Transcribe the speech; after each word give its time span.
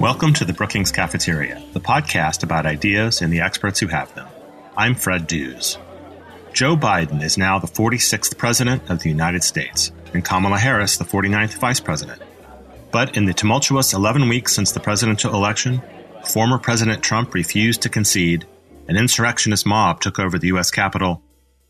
Welcome 0.00 0.32
to 0.34 0.44
the 0.44 0.52
Brookings 0.52 0.90
Cafeteria, 0.90 1.62
the 1.72 1.80
podcast 1.80 2.42
about 2.42 2.66
ideas 2.66 3.22
and 3.22 3.32
the 3.32 3.40
experts 3.40 3.78
who 3.78 3.86
have 3.86 4.12
them. 4.16 4.26
I'm 4.76 4.96
Fred 4.96 5.28
Dews. 5.28 5.78
Joe 6.52 6.76
Biden 6.76 7.22
is 7.22 7.38
now 7.38 7.60
the 7.60 7.68
46th 7.68 8.36
President 8.36 8.90
of 8.90 8.98
the 8.98 9.08
United 9.08 9.44
States, 9.44 9.92
and 10.12 10.24
Kamala 10.24 10.58
Harris 10.58 10.96
the 10.96 11.04
49th 11.04 11.54
Vice 11.54 11.78
President. 11.78 12.20
But 12.90 13.16
in 13.16 13.26
the 13.26 13.34
tumultuous 13.34 13.92
11 13.92 14.28
weeks 14.28 14.52
since 14.52 14.72
the 14.72 14.80
presidential 14.80 15.32
election, 15.32 15.82
former 16.24 16.58
President 16.58 17.00
Trump 17.04 17.32
refused 17.32 17.82
to 17.82 17.88
concede, 17.88 18.44
an 18.88 18.96
insurrectionist 18.96 19.66
mob 19.66 20.00
took 20.00 20.18
over 20.18 20.36
the 20.36 20.48
U.S. 20.48 20.72
Capitol, 20.72 21.22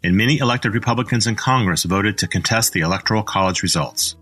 and 0.02 0.16
many 0.16 0.38
elected 0.38 0.72
Republicans 0.72 1.26
in 1.26 1.36
Congress 1.36 1.84
voted 1.84 2.16
to 2.16 2.26
contest 2.28 2.72
the 2.72 2.80
Electoral 2.80 3.22
College 3.22 3.62
results. 3.62 4.16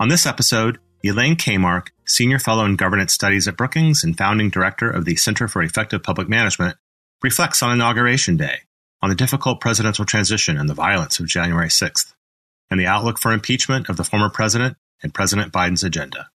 On 0.00 0.08
this 0.08 0.26
episode, 0.26 0.78
Elaine 1.02 1.34
Kamarck, 1.34 1.88
Senior 2.06 2.38
Fellow 2.38 2.64
in 2.64 2.76
Governance 2.76 3.12
Studies 3.12 3.48
at 3.48 3.56
Brookings 3.56 4.04
and 4.04 4.16
founding 4.16 4.48
director 4.48 4.88
of 4.88 5.04
the 5.04 5.16
Center 5.16 5.48
for 5.48 5.60
Effective 5.60 6.04
Public 6.04 6.28
Management, 6.28 6.76
reflects 7.20 7.64
on 7.64 7.72
Inauguration 7.72 8.36
Day, 8.36 8.60
on 9.02 9.10
the 9.10 9.16
difficult 9.16 9.60
presidential 9.60 10.04
transition 10.04 10.56
and 10.56 10.68
the 10.68 10.74
violence 10.74 11.18
of 11.18 11.26
January 11.26 11.66
6th, 11.66 12.14
and 12.70 12.78
the 12.78 12.86
outlook 12.86 13.18
for 13.18 13.32
impeachment 13.32 13.88
of 13.88 13.96
the 13.96 14.04
former 14.04 14.30
president 14.30 14.76
and 15.02 15.12
President 15.12 15.52
Biden's 15.52 15.82
agenda. 15.82 16.30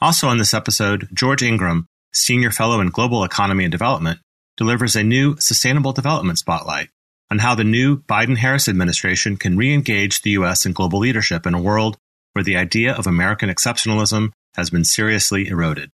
Also 0.00 0.26
on 0.26 0.38
this 0.38 0.52
episode, 0.52 1.08
George 1.14 1.44
Ingram, 1.44 1.86
Senior 2.12 2.50
Fellow 2.50 2.80
in 2.80 2.88
Global 2.88 3.22
Economy 3.22 3.62
and 3.62 3.72
Development, 3.72 4.18
delivers 4.56 4.96
a 4.96 5.04
new 5.04 5.36
Sustainable 5.38 5.92
Development 5.92 6.38
Spotlight 6.40 6.88
on 7.30 7.38
how 7.38 7.54
the 7.54 7.62
new 7.62 8.02
Biden 8.02 8.38
Harris 8.38 8.68
administration 8.68 9.36
can 9.36 9.56
re 9.56 9.72
engage 9.72 10.22
the 10.22 10.30
U.S. 10.30 10.66
in 10.66 10.72
global 10.72 10.98
leadership 10.98 11.46
in 11.46 11.54
a 11.54 11.62
world 11.62 11.98
where 12.34 12.44
the 12.44 12.56
idea 12.56 12.92
of 12.92 13.06
American 13.06 13.48
exceptionalism 13.48 14.32
has 14.54 14.68
been 14.68 14.84
seriously 14.84 15.48
eroded. 15.48 15.90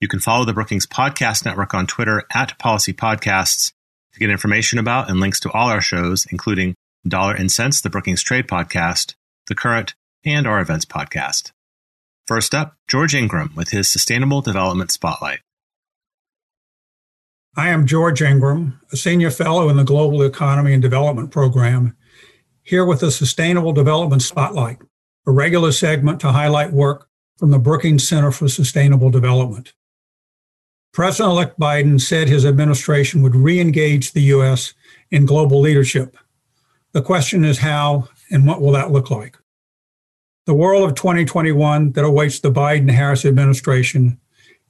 You 0.00 0.08
can 0.08 0.20
follow 0.20 0.44
the 0.44 0.52
Brookings 0.52 0.86
Podcast 0.86 1.44
Network 1.44 1.74
on 1.74 1.86
Twitter 1.86 2.24
at 2.34 2.58
Policy 2.58 2.92
Podcasts 2.92 3.72
to 4.12 4.18
get 4.18 4.30
information 4.30 4.78
about 4.78 5.10
and 5.10 5.20
links 5.20 5.40
to 5.40 5.52
all 5.52 5.68
our 5.68 5.80
shows, 5.80 6.26
including 6.30 6.74
Dollar 7.06 7.34
and 7.34 7.52
Sense, 7.52 7.80
the 7.80 7.90
Brookings 7.90 8.22
Trade 8.22 8.48
Podcast, 8.48 9.14
The 9.46 9.54
Current, 9.54 9.94
and 10.24 10.46
our 10.46 10.60
Events 10.60 10.84
Podcast. 10.84 11.52
First 12.26 12.54
up, 12.54 12.74
George 12.88 13.14
Ingram 13.14 13.52
with 13.54 13.70
his 13.70 13.88
Sustainable 13.88 14.40
Development 14.40 14.90
Spotlight. 14.90 15.40
I 17.56 17.70
am 17.70 17.86
George 17.86 18.22
Ingram, 18.22 18.80
a 18.92 18.96
senior 18.96 19.30
fellow 19.30 19.68
in 19.68 19.76
the 19.76 19.84
Global 19.84 20.22
Economy 20.22 20.72
and 20.72 20.82
Development 20.82 21.30
Program, 21.30 21.96
here 22.62 22.84
with 22.84 23.00
the 23.00 23.10
Sustainable 23.10 23.72
Development 23.72 24.22
Spotlight, 24.22 24.78
a 25.28 25.30
regular 25.30 25.70
segment 25.70 26.18
to 26.20 26.32
highlight 26.32 26.72
work 26.72 27.06
from 27.36 27.50
the 27.50 27.58
Brookings 27.58 28.08
Center 28.08 28.32
for 28.32 28.48
Sustainable 28.48 29.10
Development. 29.10 29.74
President 30.94 31.32
elect 31.32 31.60
Biden 31.60 32.00
said 32.00 32.28
his 32.28 32.46
administration 32.46 33.20
would 33.20 33.36
re 33.36 33.60
engage 33.60 34.12
the 34.12 34.22
U.S. 34.22 34.72
in 35.10 35.26
global 35.26 35.60
leadership. 35.60 36.16
The 36.92 37.02
question 37.02 37.44
is 37.44 37.58
how 37.58 38.08
and 38.30 38.46
what 38.46 38.62
will 38.62 38.72
that 38.72 38.90
look 38.90 39.10
like? 39.10 39.36
The 40.46 40.54
world 40.54 40.88
of 40.88 40.96
2021 40.96 41.92
that 41.92 42.06
awaits 42.06 42.40
the 42.40 42.50
Biden 42.50 42.90
Harris 42.90 43.26
administration 43.26 44.18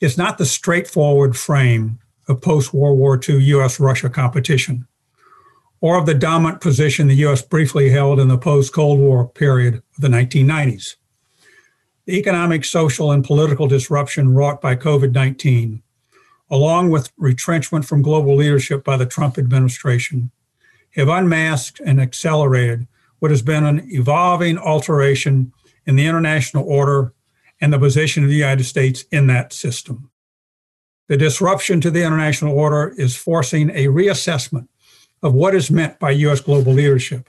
is 0.01 0.19
not 0.19 0.39
the 0.39 0.45
straightforward 0.45 1.37
frame 1.37 2.01
of 2.27 2.43
post 2.43 2.75
World 2.75 2.99
War 2.99 3.19
II 3.27 3.39
U.S. 3.45 3.79
Russia 3.79 4.11
competition 4.11 4.89
or 5.81 5.99
of 5.99 6.07
the 6.07 6.15
dominant 6.15 6.61
position 6.61 7.07
the 7.07 7.15
U.S. 7.17 7.43
briefly 7.43 7.91
held 7.91 8.19
in 8.19 8.29
the 8.29 8.39
post 8.39 8.73
Cold 8.73 8.99
War 8.99 9.29
period 9.29 9.75
of 9.75 9.83
the 9.99 10.09
1990s. 10.09 10.97
The 12.07 12.19
economic, 12.19 12.65
social, 12.65 13.13
and 13.13 13.25
political 13.25 13.67
disruption 13.67 14.35
wrought 14.35 14.61
by 14.61 14.77
COVID 14.77 15.13
19 15.13 15.83
along 16.51 16.91
with 16.91 17.13
retrenchment 17.17 17.85
from 17.85 18.03
global 18.03 18.35
leadership 18.37 18.85
by 18.85 18.97
the 18.97 19.07
Trump 19.07 19.39
administration, 19.39 20.31
have 20.93 21.09
unmasked 21.09 21.81
and 21.85 22.01
accelerated 22.01 22.87
what 23.19 23.31
has 23.31 23.43
been 23.43 23.65
an 23.65 23.87
evolving 23.91 24.57
alteration 24.57 25.53
in 25.87 25.97
the 25.97 26.07
international 26.07 26.65
order 26.65 27.13
and 27.61 27.73
the 27.73 27.79
position 27.79 28.23
of 28.23 28.31
the 28.31 28.37
United 28.37 28.65
States 28.65 29.05
in 29.11 29.27
that 29.27 29.53
system. 29.53 30.11
The 31.09 31.17
disruption 31.17 31.81
to 31.83 31.91
the 31.91 32.05
international 32.05 32.57
order 32.57 32.95
is 32.97 33.17
forcing 33.17 33.71
a 33.71 33.87
reassessment 33.87 34.69
of 35.23 35.35
what 35.35 35.55
is 35.55 35.71
meant 35.71 35.99
by 35.99 36.11
U.S. 36.11 36.41
global 36.41 36.73
leadership. 36.73 37.29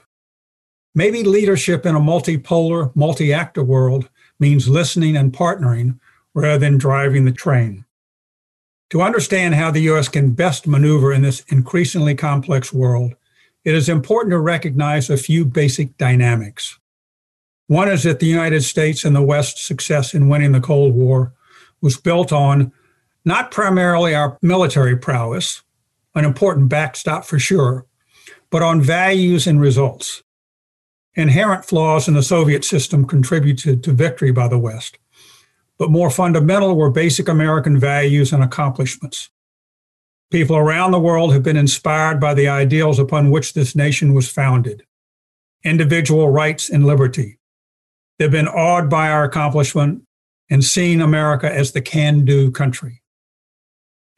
Maybe 0.94 1.22
leadership 1.22 1.86
in 1.86 1.94
a 1.94 2.00
multipolar, 2.00 2.94
multi 2.96 3.32
actor 3.32 3.62
world 3.62 4.08
means 4.38 4.68
listening 4.68 5.16
and 5.16 5.32
partnering 5.32 5.98
rather 6.34 6.58
than 6.58 6.78
driving 6.78 7.24
the 7.24 7.32
train. 7.32 7.84
To 8.90 9.02
understand 9.02 9.54
how 9.54 9.70
the 9.70 9.82
U.S. 9.82 10.08
can 10.08 10.32
best 10.32 10.66
maneuver 10.66 11.12
in 11.12 11.22
this 11.22 11.44
increasingly 11.48 12.14
complex 12.14 12.72
world, 12.72 13.14
it 13.64 13.74
is 13.74 13.88
important 13.88 14.32
to 14.32 14.38
recognize 14.38 15.10
a 15.10 15.16
few 15.16 15.44
basic 15.44 15.96
dynamics. 15.96 16.78
One 17.68 17.88
is 17.88 18.02
that 18.02 18.18
the 18.18 18.26
United 18.26 18.62
States 18.62 19.04
and 19.04 19.14
the 19.14 19.22
West's 19.22 19.62
success 19.62 20.12
in 20.12 20.28
winning 20.28 20.50
the 20.52 20.60
Cold 20.60 20.94
War 20.94 21.32
was 21.80 21.96
built 21.96 22.32
on 22.32 22.72
not 23.24 23.52
primarily 23.52 24.12
our 24.12 24.36
military 24.42 24.96
prowess, 24.96 25.62
an 26.14 26.24
important 26.24 26.68
backstop 26.68 27.24
for 27.24 27.38
sure, 27.38 27.86
but 28.50 28.62
on 28.62 28.80
values 28.80 29.46
and 29.46 29.60
results. 29.60 30.22
Inherent 31.14 31.64
flaws 31.64 32.08
in 32.08 32.14
the 32.14 32.22
Soviet 32.22 32.64
system 32.64 33.04
contributed 33.04 33.82
to 33.82 33.92
victory 33.92 34.30
by 34.30 34.48
the 34.48 34.58
West, 34.58 34.98
but 35.78 35.90
more 35.90 36.10
fundamental 36.10 36.76
were 36.76 36.90
basic 36.90 37.28
American 37.28 37.78
values 37.78 38.32
and 38.32 38.42
accomplishments. 38.42 39.30
People 40.30 40.56
around 40.56 40.92
the 40.92 41.00
world 41.00 41.32
have 41.32 41.42
been 41.42 41.56
inspired 41.56 42.20
by 42.20 42.34
the 42.34 42.46
ideals 42.46 43.00
upon 43.00 43.30
which 43.30 43.54
this 43.54 43.74
nation 43.74 44.14
was 44.14 44.28
founded 44.28 44.84
individual 45.62 46.30
rights 46.30 46.70
and 46.70 46.86
liberty. 46.86 47.38
They've 48.18 48.30
been 48.30 48.48
awed 48.48 48.88
by 48.88 49.10
our 49.10 49.24
accomplishment 49.24 50.04
and 50.48 50.64
seen 50.64 51.02
America 51.02 51.52
as 51.52 51.72
the 51.72 51.82
can 51.82 52.24
do 52.24 52.50
country. 52.50 53.02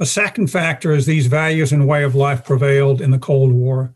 A 0.01 0.07
second 0.07 0.49
factor 0.49 0.93
is 0.93 1.07
these 1.07 1.27
values 1.27 1.73
and 1.73 1.87
way 1.87 2.03
of 2.03 2.15
life 2.15 2.45
prevailed 2.45 3.01
in 3.01 3.11
the 3.11 3.19
Cold 3.19 3.53
War, 3.53 3.95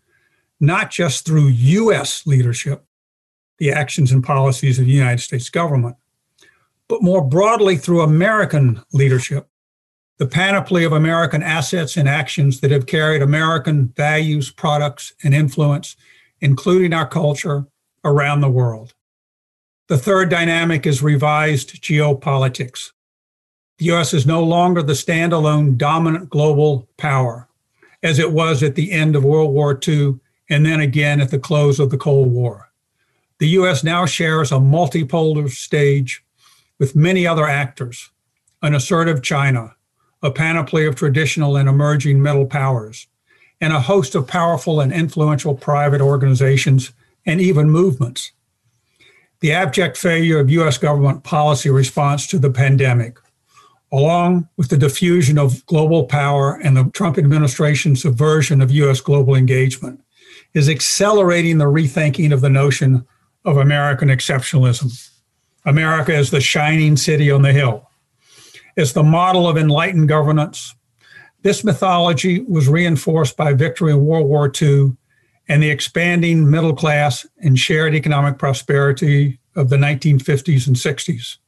not 0.61 0.91
just 0.91 1.27
through 1.27 1.49
U.S. 1.49 2.27
leadership, 2.27 2.85
the 3.59 3.73
actions 3.73 4.13
and 4.13 4.23
policies 4.23 4.79
of 4.79 4.87
the 4.87 4.93
United 4.93 5.21
States 5.21 5.49
government, 5.49 5.97
but 6.89 7.03
more 7.03 7.23
broadly 7.23 7.77
through 7.77 8.03
American 8.03 8.83
leadership, 8.93 9.49
the 10.19 10.27
panoply 10.27 10.85
of 10.85 10.93
American 10.93 11.43
assets 11.43 11.97
and 11.97 12.09
actions 12.09 12.61
that 12.61 12.71
have 12.71 12.87
carried 12.87 13.23
American 13.23 13.89
values, 13.89 14.51
products, 14.51 15.13
and 15.23 15.35
influence, 15.35 15.97
including 16.41 16.93
our 16.93 17.09
culture, 17.09 17.67
around 18.05 18.41
the 18.41 18.51
world. 18.51 18.95
The 19.89 19.99
third 19.99 20.31
dynamic 20.31 20.87
is 20.87 21.03
revised 21.03 21.83
geopolitics. 21.83 22.93
The 23.79 23.87
US 23.93 24.15
is 24.15 24.27
no 24.27 24.43
longer 24.43 24.83
the 24.83 24.95
standalone 24.95 25.77
dominant 25.77 26.31
global 26.31 26.89
power 26.97 27.49
as 28.03 28.19
it 28.19 28.33
was 28.33 28.63
at 28.63 28.75
the 28.75 28.93
end 28.93 29.17
of 29.17 29.25
World 29.25 29.53
War 29.53 29.79
II 29.87 30.19
and 30.49 30.65
then 30.65 30.81
again 30.81 31.21
at 31.21 31.31
the 31.31 31.39
close 31.39 31.79
of 31.81 31.91
the 31.91 31.99
Cold 31.99 32.31
War. 32.31 32.71
The 33.39 33.49
US 33.49 33.85
now 33.85 34.07
shares 34.07 34.51
a 34.51 34.57
multipolar 34.57 35.51
stage 35.51 36.25
with 36.79 36.97
many 36.97 37.27
other 37.27 37.47
actors 37.47 38.11
an 38.63 38.75
assertive 38.75 39.23
China, 39.23 39.77
a 40.23 40.31
panoply 40.31 40.87
of 40.87 40.97
traditional 40.97 41.57
and 41.57 41.69
emerging 41.69 42.23
middle 42.23 42.47
powers, 42.47 43.07
and 43.61 43.73
a 43.73 43.81
host 43.81 44.15
of 44.15 44.27
powerful 44.27 44.81
and 44.81 44.93
influential 44.93 45.55
private 45.55 46.01
organizations 46.01 46.93
and 47.27 47.41
even 47.41 47.71
movements. 47.71 48.33
The 49.41 49.53
abject 49.53 49.99
failure 49.99 50.41
of 50.41 50.51
U.S. 50.51 50.79
government 50.79 51.23
policy 51.23 51.69
response 51.69 52.27
to 52.29 52.39
the 52.39 52.51
pandemic, 52.51 53.19
along 53.93 54.49
with 54.57 54.69
the 54.69 54.77
diffusion 54.77 55.39
of 55.39 55.65
global 55.67 56.05
power 56.05 56.61
and 56.63 56.77
the 56.77 56.91
Trump 56.91 57.19
administration's 57.19 58.03
subversion 58.03 58.61
of 58.61 58.71
U.S. 58.71 59.01
global 59.01 59.35
engagement, 59.35 60.01
is 60.55 60.69
accelerating 60.69 61.59
the 61.59 61.67
rethinking 61.67 62.33
of 62.33 62.41
the 62.41 62.51
notion 62.51 63.07
of 63.45 63.57
American 63.57 64.09
exceptionalism. 64.09 65.11
America 65.65 66.15
is 66.15 66.31
the 66.31 66.41
shining 66.41 66.97
city 66.97 67.31
on 67.31 67.43
the 67.43 67.53
hill, 67.53 67.89
It's 68.77 68.93
the 68.93 69.03
model 69.03 69.49
of 69.49 69.57
enlightened 69.57 70.09
governance. 70.09 70.75
This 71.43 71.63
mythology 71.63 72.41
was 72.41 72.69
reinforced 72.69 73.37
by 73.37 73.53
victory 73.53 73.93
in 73.93 74.05
World 74.05 74.29
War 74.29 74.51
II 74.61 74.97
and 75.49 75.63
the 75.63 75.71
expanding 75.71 76.51
middle 76.51 76.75
class 76.75 77.27
and 77.39 77.59
shared 77.59 77.95
economic 77.95 78.39
prosperity 78.39 79.39
of 79.55 79.69
the 79.69 79.77
1950s 79.77 80.67
and 80.67 80.77
60s, 80.77 81.39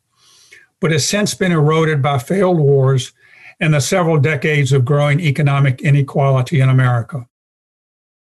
but 0.80 0.90
has 0.92 1.06
since 1.06 1.34
been 1.34 1.52
eroded 1.52 2.02
by 2.02 2.18
failed 2.18 2.58
wars 2.58 3.12
and 3.60 3.74
the 3.74 3.80
several 3.80 4.18
decades 4.18 4.72
of 4.72 4.84
growing 4.84 5.20
economic 5.20 5.80
inequality 5.80 6.60
in 6.60 6.68
America. 6.68 7.26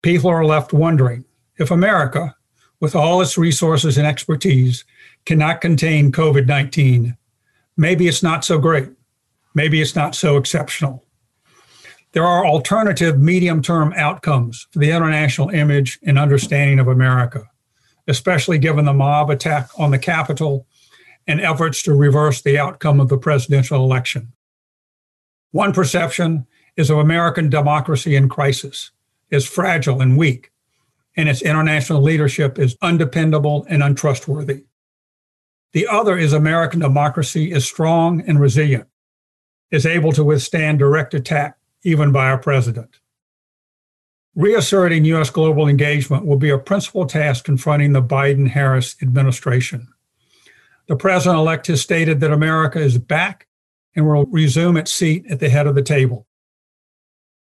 People 0.02 0.30
are 0.30 0.44
left 0.44 0.72
wondering 0.72 1.24
if 1.58 1.70
America, 1.70 2.34
with 2.80 2.94
all 2.94 3.20
its 3.20 3.36
resources 3.36 3.98
and 3.98 4.06
expertise, 4.06 4.84
cannot 5.26 5.60
contain 5.60 6.12
COVID 6.12 6.46
19, 6.46 7.16
maybe 7.76 8.08
it's 8.08 8.22
not 8.22 8.44
so 8.44 8.58
great. 8.58 8.88
Maybe 9.54 9.80
it's 9.80 9.96
not 9.96 10.14
so 10.14 10.36
exceptional. 10.36 11.04
There 12.12 12.24
are 12.24 12.46
alternative 12.46 13.18
medium 13.18 13.60
term 13.60 13.92
outcomes 13.96 14.68
for 14.70 14.78
the 14.78 14.92
international 14.92 15.50
image 15.50 15.98
and 16.04 16.18
understanding 16.18 16.78
of 16.78 16.86
America, 16.86 17.44
especially 18.06 18.58
given 18.58 18.84
the 18.84 18.94
mob 18.94 19.30
attack 19.30 19.68
on 19.76 19.90
the 19.90 19.98
Capitol 19.98 20.66
and 21.28 21.40
efforts 21.40 21.82
to 21.82 21.94
reverse 21.94 22.40
the 22.40 22.58
outcome 22.58 22.98
of 22.98 23.08
the 23.08 23.18
presidential 23.18 23.84
election. 23.84 24.32
One 25.52 25.72
perception 25.72 26.46
is 26.76 26.90
of 26.90 26.98
American 26.98 27.50
democracy 27.50 28.16
in 28.16 28.28
crisis, 28.28 28.90
is 29.30 29.46
fragile 29.46 30.00
and 30.00 30.16
weak, 30.16 30.50
and 31.16 31.28
its 31.28 31.42
international 31.42 32.00
leadership 32.00 32.58
is 32.58 32.76
undependable 32.80 33.66
and 33.68 33.82
untrustworthy. 33.82 34.64
The 35.72 35.86
other 35.86 36.16
is 36.16 36.32
American 36.32 36.80
democracy 36.80 37.52
is 37.52 37.66
strong 37.66 38.22
and 38.22 38.40
resilient, 38.40 38.86
is 39.70 39.84
able 39.84 40.12
to 40.12 40.24
withstand 40.24 40.78
direct 40.78 41.12
attack 41.12 41.58
even 41.84 42.10
by 42.10 42.26
our 42.26 42.38
president. 42.38 43.00
Reasserting 44.34 45.04
U.S. 45.06 45.30
global 45.30 45.68
engagement 45.68 46.24
will 46.24 46.36
be 46.36 46.50
a 46.50 46.58
principal 46.58 47.06
task 47.06 47.44
confronting 47.44 47.92
the 47.92 48.02
Biden 48.02 48.48
Harris 48.48 48.96
administration. 49.02 49.88
The 50.88 50.96
president 50.96 51.38
elect 51.38 51.66
has 51.66 51.82
stated 51.82 52.20
that 52.20 52.32
America 52.32 52.80
is 52.80 52.96
back 52.98 53.46
and 53.94 54.06
will 54.06 54.24
resume 54.26 54.76
its 54.76 54.92
seat 54.92 55.26
at 55.30 55.38
the 55.38 55.50
head 55.50 55.66
of 55.66 55.74
the 55.74 55.82
table. 55.82 56.26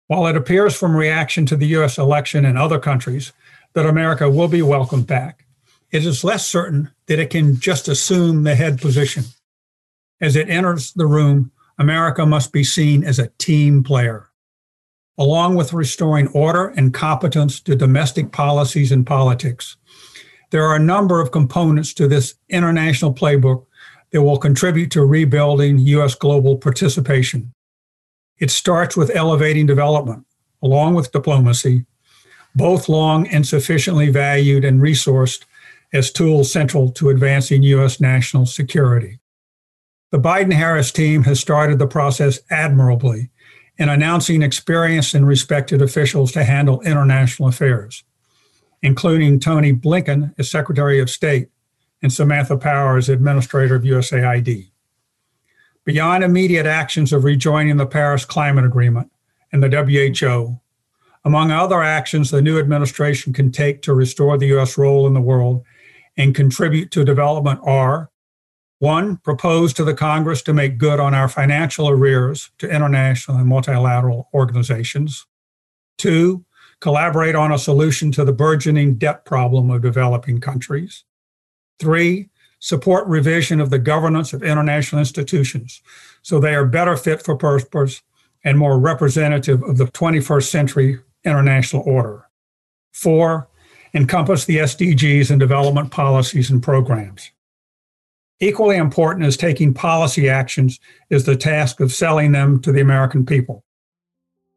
While 0.09 0.27
it 0.27 0.37
appears 0.37 0.77
from 0.77 0.95
reaction 0.95 1.47
to 1.47 1.57
the 1.57 1.69
U.S. 1.69 1.97
election 1.97 2.45
in 2.45 2.57
other 2.57 2.79
countries 2.79 3.33
that 3.73 3.87
America 3.87 4.29
will 4.29 4.49
be 4.49 4.61
welcomed 4.61 5.07
back, 5.07 5.47
it 5.91 6.05
is 6.05 6.23
less 6.23 6.47
certain 6.47 6.91
that 7.07 7.19
it 7.19 7.31
can 7.31 7.59
just 7.59 7.89
assume 7.89 8.43
the 8.43 8.55
head 8.55 8.81
position. 8.81 9.25
As 10.21 10.37
it 10.37 10.51
enters 10.51 10.93
the 10.93 11.07
room, 11.07 11.51
America 11.79 12.27
must 12.27 12.53
be 12.53 12.63
seen 12.63 13.05
as 13.05 13.19
a 13.19 13.31
team 13.39 13.83
player. 13.83 14.29
Along 15.17 15.55
with 15.55 15.73
restoring 15.73 16.29
order 16.29 16.69
and 16.69 16.93
competence 16.93 17.61
to 17.61 17.75
domestic 17.75 18.33
policies 18.33 18.93
and 18.93 19.07
politics, 19.07 19.77
there 20.51 20.65
are 20.65 20.77
a 20.77 20.81
number 20.81 21.21
of 21.21 21.31
components 21.31 21.95
to 21.95 22.09
this 22.09 22.35
international 22.49 23.15
playbook 23.15 23.67
that 24.11 24.23
will 24.23 24.39
contribute 24.39 24.91
to 24.91 25.05
rebuilding 25.05 25.79
U.S. 25.79 26.15
global 26.15 26.57
participation. 26.57 27.53
It 28.39 28.51
starts 28.51 28.97
with 28.97 29.15
elevating 29.15 29.67
development, 29.67 30.27
along 30.63 30.95
with 30.95 31.13
diplomacy, 31.13 31.85
both 32.55 32.89
long 32.89 33.29
and 33.29 33.47
sufficiently 33.47 34.11
valued 34.11 34.65
and 34.65 34.81
resourced 34.81 35.45
as 35.93 36.11
tools 36.11 36.53
central 36.53 36.91
to 36.93 37.11
advancing 37.11 37.63
U.S. 37.63 38.01
national 38.01 38.47
security. 38.47 39.21
The 40.11 40.19
Biden 40.19 40.53
Harris 40.53 40.91
team 40.91 41.23
has 41.25 41.39
started 41.39 41.79
the 41.79 41.87
process 41.87 42.41
admirably 42.51 43.31
in 43.79 43.89
announcing 43.89 44.43
experienced 44.43 45.15
and 45.15 45.27
respected 45.27 45.81
officials 45.81 46.33
to 46.33 46.45
handle 46.45 46.81
international 46.83 47.49
affairs, 47.49 48.05
including 48.83 49.41
Tony 49.41 49.73
Blinken 49.73 50.35
as 50.39 50.51
Secretary 50.51 51.01
of 51.01 51.11
State 51.11 51.49
and 52.03 52.13
Samantha 52.13 52.57
Power 52.57 52.97
as 52.97 53.09
Administrator 53.09 53.75
of 53.75 53.83
USAID. 53.83 54.71
Beyond 55.85 56.25
immediate 56.25 56.67
actions 56.67 57.13
of 57.13 57.25
rejoining 57.25 57.77
the 57.77 57.87
Paris 57.87 58.25
Climate 58.25 58.65
Agreement 58.65 59.11
and 59.53 59.63
the 59.63 59.69
WHO, 59.69 60.61
among 61.25 61.51
other 61.51 61.83
actions 61.83 62.31
the 62.31 62.43
new 62.43 62.59
administration 62.59 63.33
can 63.33 63.51
take 63.53 63.83
to 63.83 63.95
restore 63.95 64.39
the 64.39 64.49
U.S. 64.49 64.79
role 64.79 65.07
in 65.07 65.15
the 65.15 65.21
world 65.21 65.65
and 66.17 66.35
contribute 66.35 66.91
to 66.93 67.05
development 67.05 67.61
are 67.63 68.11
one, 68.81 69.19
propose 69.19 69.75
to 69.75 69.85
the 69.85 69.93
Congress 69.93 70.41
to 70.41 70.55
make 70.55 70.79
good 70.79 70.99
on 70.99 71.13
our 71.13 71.29
financial 71.29 71.87
arrears 71.87 72.51
to 72.57 72.69
international 72.69 73.37
and 73.37 73.47
multilateral 73.47 74.31
organizations. 74.33 75.27
Two, 75.99 76.47
collaborate 76.81 77.35
on 77.35 77.53
a 77.53 77.59
solution 77.59 78.11
to 78.13 78.25
the 78.25 78.33
burgeoning 78.33 78.95
debt 78.95 79.25
problem 79.25 79.71
of 79.71 79.83
developing 79.83 80.41
countries. 80.41 81.05
Three, 81.79 82.29
support 82.59 83.07
revision 83.07 83.61
of 83.61 83.71
the 83.71 83.79
governance 83.79 84.33
of 84.33 84.43
international 84.43 84.99
institutions 84.99 85.83
so 86.23 86.39
they 86.39 86.55
are 86.55 86.67
better 86.67 86.97
fit 86.97 87.23
for 87.23 87.37
purpose 87.37 88.03
and 88.45 88.59
more 88.59 88.79
representative 88.79 89.63
of 89.63 89.77
the 89.77 89.87
21st 89.87 90.49
century 90.51 90.99
international 91.25 91.83
order. 91.87 92.27
Four, 92.93 93.49
encompass 93.95 94.45
the 94.45 94.59
SDGs 94.59 95.31
and 95.31 95.41
development 95.41 95.91
policies 95.91 96.51
and 96.51 96.63
programs. 96.63 97.31
Equally 98.41 98.77
important 98.77 99.27
as 99.27 99.37
taking 99.37 99.75
policy 99.75 100.29
actions 100.29 100.81
is 101.11 101.25
the 101.25 101.37
task 101.37 101.81
of 101.81 101.93
selling 101.93 102.33
them 102.33 102.61
to 102.63 102.73
the 102.73 102.81
American 102.81 103.27
people. 103.27 103.65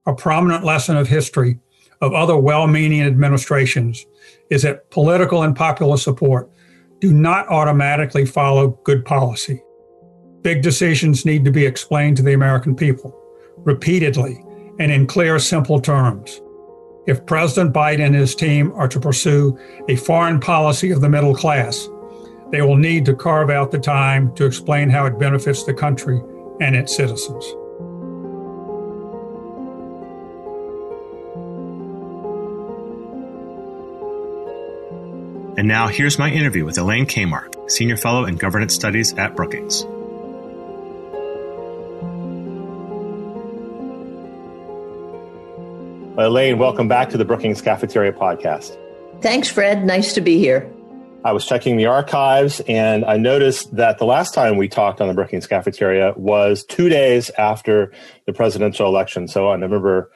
A 0.05 0.13
prominent 0.13 0.63
lesson 0.63 0.95
of 0.95 1.07
history 1.07 1.59
of 2.03 2.13
other 2.13 2.35
well 2.35 2.67
meaning 2.67 3.01
administrations 3.01 4.05
is 4.49 4.61
that 4.63 4.89
political 4.91 5.43
and 5.43 5.55
popular 5.55 5.95
support 5.95 6.51
do 6.99 7.13
not 7.13 7.47
automatically 7.47 8.25
follow 8.25 8.77
good 8.83 9.05
policy. 9.05 9.63
Big 10.41 10.61
decisions 10.61 11.25
need 11.25 11.45
to 11.45 11.51
be 11.51 11.65
explained 11.65 12.17
to 12.17 12.23
the 12.23 12.33
American 12.33 12.75
people 12.75 13.17
repeatedly 13.59 14.43
and 14.79 14.91
in 14.91 15.07
clear, 15.07 15.39
simple 15.39 15.79
terms. 15.79 16.41
If 17.07 17.25
President 17.25 17.73
Biden 17.73 18.05
and 18.05 18.15
his 18.15 18.35
team 18.35 18.73
are 18.73 18.87
to 18.89 18.99
pursue 18.99 19.57
a 19.87 19.95
foreign 19.95 20.41
policy 20.41 20.91
of 20.91 20.99
the 20.99 21.09
middle 21.09 21.35
class, 21.35 21.87
they 22.51 22.61
will 22.61 22.75
need 22.75 23.05
to 23.05 23.15
carve 23.15 23.49
out 23.49 23.71
the 23.71 23.79
time 23.79 24.35
to 24.35 24.45
explain 24.45 24.89
how 24.89 25.05
it 25.05 25.19
benefits 25.19 25.63
the 25.63 25.73
country 25.73 26.21
and 26.59 26.75
its 26.75 26.95
citizens. 26.95 27.45
And 35.55 35.67
now 35.67 35.87
here's 35.87 36.17
my 36.17 36.31
interview 36.31 36.65
with 36.65 36.79
Elaine 36.79 37.05
Kamarck, 37.05 37.69
Senior 37.69 37.95
Fellow 37.95 38.25
in 38.25 38.37
Governance 38.37 38.73
Studies 38.73 39.13
at 39.13 39.35
Brookings. 39.35 39.83
Elaine, 46.17 46.57
welcome 46.57 46.87
back 46.87 47.11
to 47.11 47.17
the 47.17 47.25
Brookings 47.25 47.61
Cafeteria 47.61 48.11
podcast. 48.11 48.75
Thanks, 49.21 49.47
Fred. 49.47 49.85
Nice 49.85 50.13
to 50.13 50.21
be 50.21 50.39
here. 50.39 50.67
I 51.23 51.33
was 51.33 51.45
checking 51.45 51.77
the 51.77 51.85
archives 51.85 52.59
and 52.67 53.05
I 53.05 53.17
noticed 53.17 53.75
that 53.75 53.99
the 53.99 54.05
last 54.05 54.33
time 54.33 54.57
we 54.57 54.67
talked 54.67 55.01
on 55.01 55.07
the 55.07 55.13
Brookings 55.13 55.45
Cafeteria 55.45 56.13
was 56.17 56.65
two 56.65 56.89
days 56.89 57.29
after 57.37 57.93
the 58.25 58.33
presidential 58.33 58.87
election, 58.87 59.27
so 59.27 59.49
on 59.49 59.59
November 59.59 60.09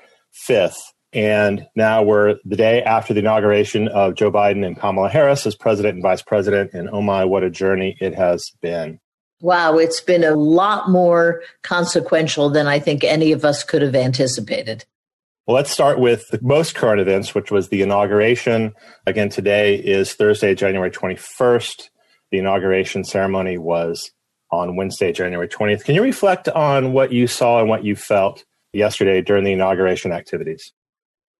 5th. 0.50 0.80
And 1.14 1.66
now 1.76 2.04
we're 2.04 2.36
the 2.44 2.56
day 2.56 2.84
after 2.84 3.14
the 3.14 3.22
inauguration 3.22 3.88
of 3.88 4.16
Joe 4.16 4.32
Biden 4.32 4.66
and 4.66 4.78
Kamala 4.78 5.10
Harris 5.10 5.46
as 5.46 5.56
president 5.56 5.96
and 5.96 6.04
vice 6.04 6.22
president. 6.22 6.74
And 6.74 6.90
oh 6.92 7.02
my, 7.02 7.24
what 7.26 7.44
a 7.44 7.50
journey 7.50 7.98
it 8.02 8.14
has 8.16 8.52
been. 8.62 9.00
Wow, 9.40 9.78
it's 9.78 10.02
been 10.02 10.24
a 10.24 10.36
lot 10.36 10.90
more 10.90 11.44
consequential 11.62 12.50
than 12.50 12.68
I 12.68 12.80
think 12.80 13.04
any 13.04 13.32
of 13.32 13.46
us 13.46 13.64
could 13.64 13.84
have 13.84 13.96
anticipated. 13.96 14.86
Well, 15.46 15.56
let's 15.56 15.72
start 15.72 16.00
with 16.00 16.28
the 16.30 16.40
most 16.42 16.76
current 16.76 17.00
events, 17.00 17.34
which 17.34 17.52
was 17.52 17.70
the 17.70 17.82
inauguration. 17.82 18.74
Again, 19.06 19.30
today 19.30 19.76
is 19.76 20.14
Thursday, 20.14 20.56
January 20.56 20.92
21st. 20.92 21.90
The 22.32 22.40
inauguration 22.40 23.06
ceremony 23.06 23.58
was 23.58 24.12
on 24.52 24.76
Wednesday, 24.76 25.14
January 25.14 25.48
20th. 25.48 25.86
Can 25.86 25.96
you 25.96 26.04
reflect 26.04 26.50
on 26.50 26.92
what 26.92 27.14
you 27.14 27.28
saw 27.28 27.60
and 27.60 27.70
what 27.70 27.86
you 27.86 27.96
felt 27.96 28.44
yesterday 28.74 29.22
during 29.22 29.46
the 29.46 29.54
inauguration 29.54 30.12
activities? 30.12 30.74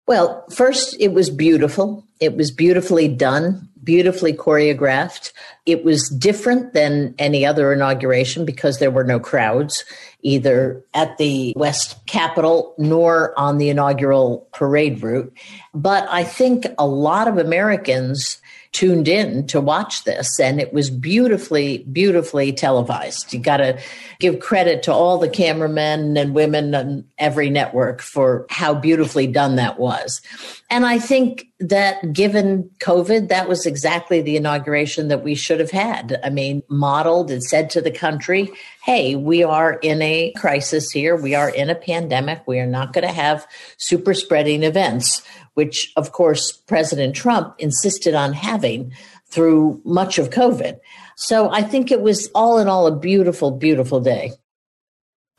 Well, 0.08 0.46
first, 0.50 0.96
it 1.00 1.14
was 1.14 1.30
beautiful. 1.30 2.06
It 2.22 2.38
was 2.38 2.50
beautifully 2.50 3.10
done, 3.10 3.68
beautifully 3.84 4.34
choreographed. 4.34 5.34
It 5.66 5.84
was 5.84 6.10
different 6.10 6.74
than 6.74 7.14
any 7.20 7.46
other 7.46 7.74
inauguration 7.74 8.46
because 8.46 8.80
there 8.80 8.90
were 8.90 9.04
no 9.04 9.20
crowds, 9.20 9.84
either 10.22 10.82
at 10.94 11.18
the 11.18 11.54
West 11.58 12.06
Capitol 12.06 12.74
nor 12.78 13.38
on 13.38 13.58
the 13.58 13.70
inaugural 13.70 14.48
parade 14.54 15.04
route. 15.04 15.32
But 15.74 16.08
I 16.10 16.24
think 16.24 16.66
a 16.80 16.88
lot 16.88 17.28
of 17.28 17.38
Americans 17.38 18.40
tuned 18.78 19.08
in 19.08 19.48
to 19.48 19.60
watch 19.60 20.04
this 20.04 20.40
and 20.40 20.62
it 20.62 20.72
was 20.72 20.92
beautifully 20.92 21.80
beautifully 21.92 22.54
televised. 22.54 23.34
You 23.34 23.40
got 23.40 23.58
to 23.58 23.82
give 24.20 24.40
credit 24.40 24.84
to 24.84 24.94
all 24.94 25.18
the 25.18 25.28
cameramen 25.28 26.16
and 26.16 26.36
women 26.36 26.76
on 26.76 27.04
every 27.18 27.50
network 27.50 28.02
for 28.02 28.46
how 28.52 28.76
beautifully 28.76 29.26
done 29.26 29.56
that 29.56 29.80
was. 29.80 30.22
And 30.70 30.86
i 30.86 31.00
think 31.00 31.48
that 31.60 32.14
given 32.14 32.70
covid 32.78 33.30
that 33.30 33.50
was 33.50 33.66
exactly 33.66 34.22
the 34.22 34.38
inauguration 34.38 35.08
that 35.08 35.24
we 35.24 35.34
should 35.34 35.60
have 35.60 35.72
had. 35.72 36.20
I 36.24 36.30
mean 36.30 36.62
modeled 36.70 37.32
and 37.32 37.44
said 37.44 37.72
to 37.72 37.82
the 37.82 37.90
country 37.90 38.52
hey 38.84 39.16
we 39.16 39.44
are 39.44 39.80
in 39.82 40.04
a 40.04 40.34
crisis 40.38 40.92
here. 40.92 41.16
We 41.16 41.34
are 41.34 41.50
in 41.50 41.72
a 41.72 41.76
pandemic. 41.76 42.44
We 42.46 42.60
are 42.60 42.68
not 42.68 42.94
going 42.94 43.08
to 43.08 43.14
have 43.14 43.48
super 43.78 44.14
spreading 44.14 44.62
events 44.62 45.24
which 45.58 45.92
of 45.96 46.12
course 46.12 46.52
President 46.52 47.16
Trump 47.16 47.56
insisted 47.60 48.14
on 48.14 48.34
having. 48.34 48.94
through 49.30 49.82
much 49.84 50.20
of 50.20 50.30
COVID. 50.30 50.80
So 51.16 51.50
I 51.52 51.62
think 51.62 51.92
it 51.92 52.02
was 52.02 52.30
all 52.34 52.60
in 52.60 52.68
all 52.68 52.88
a 52.88 52.96
beautiful, 52.96 53.52
beautiful 53.52 54.00
day. 54.00 54.32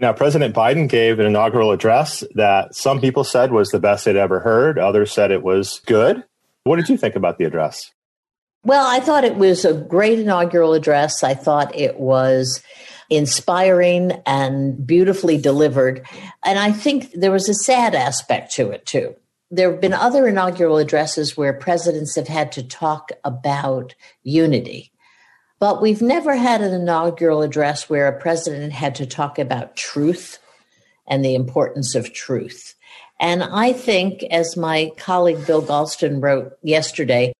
Now, 0.00 0.12
President 0.12 0.54
Biden 0.54 0.88
gave 0.88 1.18
an 1.18 1.26
inaugural 1.26 1.72
address 1.72 2.22
that 2.34 2.74
some 2.74 3.00
people 3.00 3.24
said 3.24 3.50
was 3.50 3.70
the 3.70 3.80
best 3.80 4.04
they'd 4.04 4.16
ever 4.16 4.40
heard. 4.40 4.78
Others 4.78 5.12
said 5.12 5.30
it 5.30 5.42
was 5.42 5.80
good. 5.86 6.22
What 6.64 6.76
did 6.76 6.88
you 6.88 6.96
think 6.96 7.16
about 7.16 7.38
the 7.38 7.44
address? 7.44 7.90
Well, 8.64 8.86
I 8.86 9.00
thought 9.00 9.24
it 9.24 9.36
was 9.36 9.64
a 9.64 9.72
great 9.72 10.18
inaugural 10.18 10.74
address. 10.74 11.24
I 11.24 11.34
thought 11.34 11.74
it 11.74 11.98
was 11.98 12.62
inspiring 13.10 14.12
and 14.26 14.86
beautifully 14.86 15.38
delivered. 15.38 16.06
And 16.44 16.58
I 16.58 16.72
think 16.72 17.12
there 17.12 17.32
was 17.32 17.48
a 17.48 17.54
sad 17.54 17.94
aspect 17.94 18.52
to 18.56 18.70
it, 18.70 18.84
too. 18.84 19.16
There 19.50 19.70
have 19.70 19.80
been 19.80 19.94
other 19.94 20.28
inaugural 20.28 20.76
addresses 20.76 21.36
where 21.36 21.52
presidents 21.52 22.16
have 22.16 22.28
had 22.28 22.52
to 22.52 22.62
talk 22.62 23.10
about 23.24 23.94
unity. 24.22 24.92
But 25.58 25.82
we've 25.82 26.02
never 26.02 26.36
had 26.36 26.60
an 26.60 26.72
inaugural 26.72 27.42
address 27.42 27.88
where 27.88 28.06
a 28.06 28.20
president 28.20 28.72
had 28.72 28.94
to 28.96 29.06
talk 29.06 29.38
about 29.38 29.76
truth 29.76 30.38
and 31.06 31.24
the 31.24 31.34
importance 31.34 31.94
of 31.94 32.12
truth. 32.12 32.74
And 33.20 33.42
I 33.42 33.72
think, 33.72 34.22
as 34.24 34.56
my 34.56 34.92
colleague 34.96 35.44
Bill 35.46 35.62
Galston 35.62 36.22
wrote 36.22 36.52
yesterday, 36.62 37.32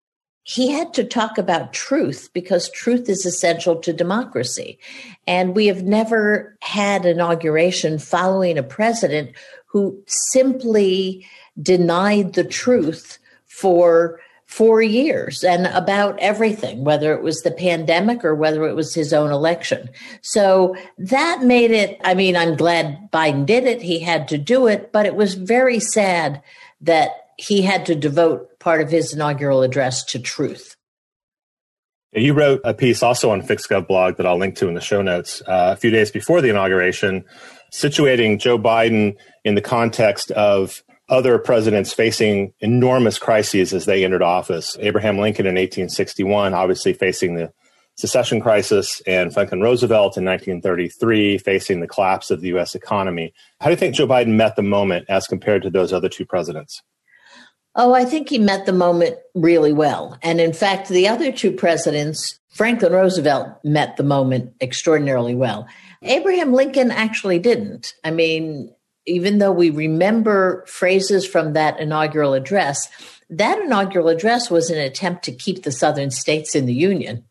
he 0.43 0.71
had 0.71 0.95
to 0.95 1.05
talk 1.05 1.37
about 1.37 1.75
truth 1.75 2.31
because 2.33 2.71
truth 2.71 3.09
is 3.09 3.27
essential 3.27 3.77
to 3.77 3.93
democracy. 3.93 4.79
And 5.27 5.55
we 5.55 5.67
have 5.67 5.83
never 5.83 6.57
had 6.62 7.05
inauguration 7.05 7.99
following 7.99 8.57
a 8.57 8.62
president 8.62 9.33
who 9.67 10.03
simply 10.07 11.27
denied 11.61 12.35
the 12.35 12.45
truth 12.45 13.19
for 13.47 14.21
four 14.49 14.81
years 14.81 15.45
and 15.45 15.67
about 15.67 16.19
everything, 16.21 16.83
whether 16.83 17.12
it 17.12 17.23
was 17.23 17.43
the 17.43 17.50
pandemic 17.50 18.25
or 18.25 18.35
whether 18.35 18.67
it 18.67 18.75
was 18.75 18.95
his 18.95 19.12
own 19.12 19.31
election. 19.31 19.91
So 20.23 20.75
that 20.97 21.43
made 21.43 21.71
it, 21.71 22.00
I 22.03 22.15
mean, 22.15 22.35
I'm 22.35 22.57
glad 22.57 23.11
Biden 23.12 23.45
did 23.45 23.65
it. 23.65 23.83
He 23.83 23.99
had 23.99 24.27
to 24.29 24.38
do 24.38 24.67
it, 24.67 24.91
but 24.91 25.05
it 25.05 25.15
was 25.15 25.35
very 25.35 25.79
sad 25.81 26.43
that 26.81 27.11
he 27.37 27.61
had 27.61 27.85
to 27.87 27.95
devote 27.95 28.59
part 28.59 28.81
of 28.81 28.91
his 28.91 29.12
inaugural 29.12 29.62
address 29.62 30.03
to 30.07 30.19
truth. 30.19 30.77
You 32.12 32.33
wrote 32.33 32.62
a 32.65 32.73
piece 32.73 33.03
also 33.03 33.31
on 33.31 33.43
FixGov 33.43 33.87
blog 33.87 34.17
that 34.17 34.27
I'll 34.27 34.38
link 34.38 34.57
to 34.57 34.69
in 34.69 34.75
the 34.75 34.81
show 34.81 35.03
notes 35.03 35.43
uh, 35.43 35.75
a 35.75 35.77
few 35.77 35.91
days 35.91 36.11
before 36.11 36.41
the 36.41 36.49
inauguration, 36.49 37.23
situating 37.71 38.41
Joe 38.41 38.59
Biden 38.59 39.17
in 39.45 39.57
the 39.57 39.61
context 39.61 40.31
of 40.31 40.83
other 41.09 41.38
presidents 41.38 41.93
facing 41.93 42.53
enormous 42.61 43.19
crises 43.19 43.73
as 43.73 43.87
they 43.87 44.05
entered 44.05 44.23
office. 44.23 44.77
Abraham 44.81 45.19
Lincoln 45.19 45.47
in 45.47 45.55
1861, 45.55 46.55
obviously 46.55 46.93
facing 46.93 47.35
the 47.35 47.53
secession 47.97 48.41
crisis, 48.41 49.03
and 49.07 49.35
Franklin 49.35 49.61
Roosevelt 49.61 50.17
in 50.17 50.25
1933, 50.25 51.38
facing 51.38 51.81
the 51.81 51.88
collapse 51.88 52.31
of 52.31 52.41
the 52.41 52.49
U.S. 52.49 52.75
economy. 52.75 53.33
How 53.61 53.67
do 53.67 53.73
you 53.73 53.77
think 53.77 53.95
Joe 53.95 54.07
Biden 54.07 54.37
met 54.37 54.55
the 54.55 54.62
moment 54.62 55.07
as 55.09 55.27
compared 55.27 55.62
to 55.62 55.71
those 55.71 55.93
other 55.93 56.09
two 56.09 56.25
presidents? 56.25 56.81
Oh, 57.75 57.95
I 57.95 58.05
think 58.05 58.29
he 58.29 58.38
met 58.38 58.67
the 58.67 58.73
moment 58.73 59.17
really 59.35 59.73
well. 59.73 60.17
And 60.23 60.41
in 60.41 60.53
fact, 60.53 60.88
the 60.88 61.09
other 61.09 61.33
two 61.33 61.53
presidents, 61.53 62.38
Franklin 62.50 62.93
Roosevelt 62.93 63.49
met 63.65 63.97
the 63.97 64.05
moment 64.05 64.53
extraordinarily 64.61 65.35
well. 65.35 65.67
Abraham 66.03 66.53
Lincoln 66.53 66.91
actually 66.91 67.38
didn't. 67.38 67.95
I 68.05 68.11
mean, 68.11 68.73
even 69.09 69.38
though 69.38 69.53
we 69.53 69.71
remember 69.71 70.65
phrases 70.67 71.27
from 71.27 71.55
that 71.55 71.81
inaugural 71.81 72.35
address, 72.35 72.88
that 73.31 73.59
inaugural 73.59 74.09
address 74.09 74.50
was 74.50 74.71
an 74.71 74.79
attempt 74.79 75.25
to 75.25 75.33
keep 75.33 75.62
the 75.62 75.73
southern 75.73 76.11
states 76.11 76.55
in 76.55 76.67
the 76.67 76.75
Union, 76.75 77.25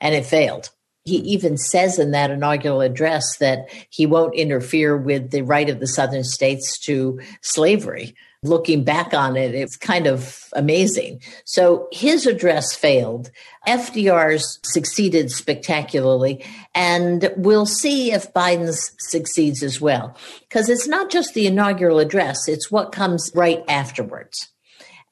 and 0.00 0.14
it 0.14 0.24
failed. 0.26 0.70
He 1.04 1.16
even 1.18 1.56
says 1.56 1.98
in 1.98 2.10
that 2.12 2.30
inaugural 2.30 2.80
address 2.80 3.36
that 3.38 3.68
he 3.90 4.06
won't 4.06 4.34
interfere 4.34 4.96
with 4.96 5.30
the 5.30 5.42
right 5.42 5.70
of 5.70 5.78
the 5.78 5.86
southern 5.86 6.24
states 6.24 6.78
to 6.80 7.20
slavery 7.42 8.16
looking 8.42 8.84
back 8.84 9.14
on 9.14 9.36
it, 9.36 9.54
it's 9.54 9.76
kind 9.76 10.06
of 10.06 10.38
amazing. 10.52 11.20
So 11.44 11.88
his 11.92 12.26
address 12.26 12.74
failed. 12.74 13.30
FDR's 13.66 14.58
succeeded 14.62 15.30
spectacularly. 15.30 16.44
And 16.74 17.32
we'll 17.36 17.66
see 17.66 18.12
if 18.12 18.32
Biden's 18.32 18.92
succeeds 18.98 19.62
as 19.62 19.80
well. 19.80 20.16
Because 20.48 20.68
it's 20.68 20.86
not 20.86 21.10
just 21.10 21.34
the 21.34 21.46
inaugural 21.46 21.98
address, 21.98 22.48
it's 22.48 22.70
what 22.70 22.92
comes 22.92 23.30
right 23.34 23.64
afterwards. 23.68 24.48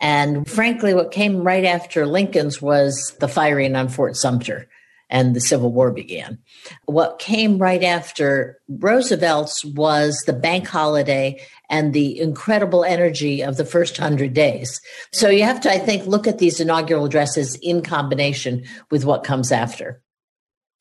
And 0.00 0.48
frankly, 0.48 0.92
what 0.92 1.12
came 1.12 1.42
right 1.42 1.64
after 1.64 2.06
Lincoln's 2.06 2.60
was 2.60 3.16
the 3.20 3.28
firing 3.28 3.74
on 3.76 3.88
Fort 3.88 4.16
Sumter 4.16 4.68
and 5.10 5.34
the 5.34 5.40
Civil 5.40 5.72
War 5.72 5.90
began. 5.90 6.38
What 6.86 7.18
came 7.18 7.58
right 7.58 7.82
after 7.82 8.60
Roosevelt's 8.68 9.64
was 9.64 10.22
the 10.26 10.32
bank 10.32 10.66
holiday 10.66 11.40
and 11.70 11.92
the 11.92 12.18
incredible 12.18 12.84
energy 12.84 13.42
of 13.42 13.56
the 13.56 13.64
first 13.64 13.96
hundred 13.96 14.34
days. 14.34 14.80
So 15.12 15.28
you 15.28 15.44
have 15.44 15.60
to, 15.62 15.70
I 15.70 15.78
think, 15.78 16.06
look 16.06 16.26
at 16.26 16.38
these 16.38 16.60
inaugural 16.60 17.04
addresses 17.04 17.56
in 17.62 17.82
combination 17.82 18.64
with 18.90 19.04
what 19.04 19.24
comes 19.24 19.52
after. 19.52 20.02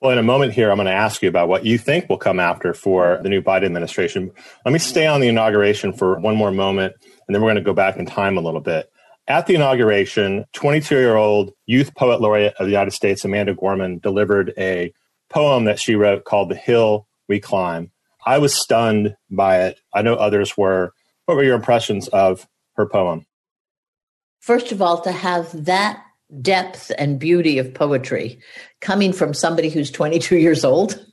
Well, 0.02 0.12
in 0.12 0.18
a 0.18 0.24
moment 0.24 0.52
here, 0.52 0.70
I'm 0.70 0.76
going 0.76 0.88
to 0.88 0.92
ask 0.92 1.22
you 1.22 1.30
about 1.30 1.48
what 1.48 1.66
you 1.66 1.78
think 1.78 2.10
will 2.10 2.18
come 2.18 2.38
after 2.38 2.74
for 2.74 3.22
the 3.24 3.30
new 3.30 3.42
Biden 3.42 3.64
administration. 3.64 4.32
Let 4.66 4.74
me 4.74 4.80
stay 4.80 5.08
on 5.08 5.22
the 5.22 5.30
inauguration 5.30 5.94
for 5.94 6.20
one 6.20 6.36
more 6.36 6.52
moment, 6.52 6.94
and 7.26 7.34
then 7.34 7.42
we're 7.42 7.54
going 7.54 7.56
to 7.56 7.62
go 7.62 7.74
back 7.74 7.96
in 7.96 8.06
time 8.06 8.38
a 8.38 8.42
little 8.42 8.60
bit. 8.60 8.92
At 9.28 9.48
the 9.48 9.56
inauguration, 9.56 10.46
22 10.54 10.96
year 10.96 11.16
old 11.16 11.54
youth 11.66 11.96
poet 11.96 12.20
laureate 12.20 12.56
of 12.60 12.66
the 12.66 12.72
United 12.72 12.92
States, 12.92 13.24
Amanda 13.24 13.54
Gorman, 13.54 14.00
delivered 14.00 14.54
a 14.58 14.94
poem 15.30 15.64
that 15.64 15.80
she 15.80 15.96
wrote 15.96 16.26
called 16.26 16.50
The 16.50 16.56
Hill 16.56 17.08
We 17.30 17.40
Climb. 17.40 17.92
I 18.26 18.38
was 18.38 18.54
stunned 18.54 19.16
by 19.30 19.62
it. 19.62 19.80
I 19.94 20.02
know 20.02 20.16
others 20.16 20.58
were. 20.58 20.94
What 21.26 21.36
were 21.36 21.44
your 21.44 21.56
impressions 21.56 22.10
of 22.10 22.48
her 22.76 22.86
poem? 22.86 23.26
First 24.42 24.74
of 24.74 24.82
all, 24.82 25.00
to 25.02 25.12
have 25.14 25.66
that 25.66 26.04
depth 26.42 26.92
and 26.98 27.18
beauty 27.18 27.60
of 27.60 27.74
poetry 27.74 28.40
coming 28.82 29.14
from 29.14 29.34
somebody 29.34 29.70
who's 29.70 29.90
22 29.90 30.38
years 30.38 30.66
old, 30.66 31.06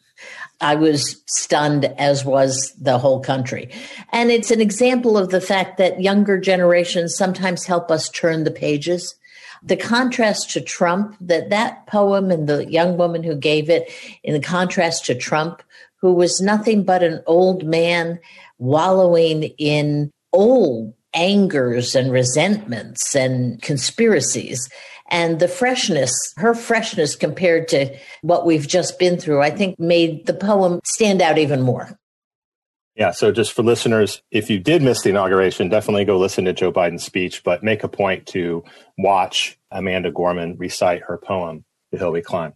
I 0.61 0.75
was 0.75 1.23
stunned, 1.27 1.87
as 1.99 2.25
was 2.25 2.75
the 2.81 2.99
whole 2.99 3.21
country. 3.21 3.71
And 4.13 4.31
it's 4.31 4.51
an 4.51 4.61
example 4.61 5.17
of 5.17 5.31
the 5.31 5.41
fact 5.41 5.79
that 5.79 6.03
younger 6.03 6.39
generations 6.39 7.17
sometimes 7.17 7.65
help 7.65 7.91
us 7.91 8.09
turn 8.11 8.45
the 8.45 8.51
pages. 8.51 9.15
The 9.63 9.77
contrast 9.77 10.51
to 10.53 10.61
Trump, 10.61 11.17
that 11.21 11.51
that 11.51 11.87
poem 11.87 12.31
and 12.31 12.49
the 12.49 12.71
young 12.71 12.97
woman 12.97 13.23
who 13.23 13.35
gave 13.35 13.69
it, 13.69 13.91
in 14.23 14.35
the 14.35 14.41
contrast 14.41 15.07
to 15.07 15.15
Trump, 15.15 15.63
who 15.97 16.15
was 16.15 16.41
nothing 16.41 16.85
but 16.85 17.03
an 17.03 17.23
old 17.27 17.65
man 17.65 18.19
wallowing 18.59 19.45
in 19.59 20.11
old 20.33 20.95
angers 21.15 21.95
and 21.95 22.13
resentments 22.13 23.15
and 23.15 23.61
conspiracies. 23.63 24.69
And 25.11 25.41
the 25.41 25.49
freshness, 25.49 26.13
her 26.37 26.55
freshness 26.55 27.17
compared 27.17 27.69
to 27.69 27.97
what 28.23 28.47
we've 28.47 28.67
just 28.67 28.99
been 28.99 29.19
through, 29.19 29.43
I 29.43 29.51
think 29.51 29.79
made 29.79 30.27
the 30.27 30.35
poem 30.35 30.81
stand 30.85 31.21
out 31.21 31.39
even 31.39 31.63
more. 31.63 31.99
Yeah. 32.95 33.13
So, 33.13 33.33
just 33.33 33.53
for 33.53 33.63
listeners, 33.63 34.23
if 34.31 34.51
you 34.51 34.59
did 34.59 34.83
miss 34.83 35.03
the 35.03 35.11
inauguration, 35.11 35.69
definitely 35.69 36.05
go 36.05 36.19
listen 36.19 36.45
to 36.45 36.53
Joe 36.53 36.73
Biden's 36.73 37.05
speech, 37.05 37.43
but 37.45 37.63
make 37.63 37.83
a 37.83 37.89
point 37.89 38.27
to 38.29 38.65
watch 38.99 39.59
Amanda 39.71 40.11
Gorman 40.11 40.57
recite 40.59 41.03
her 41.03 41.17
poem, 41.17 41.65
The 41.93 41.99
Hill 41.99 42.13
We 42.13 42.23
Climb. 42.23 42.55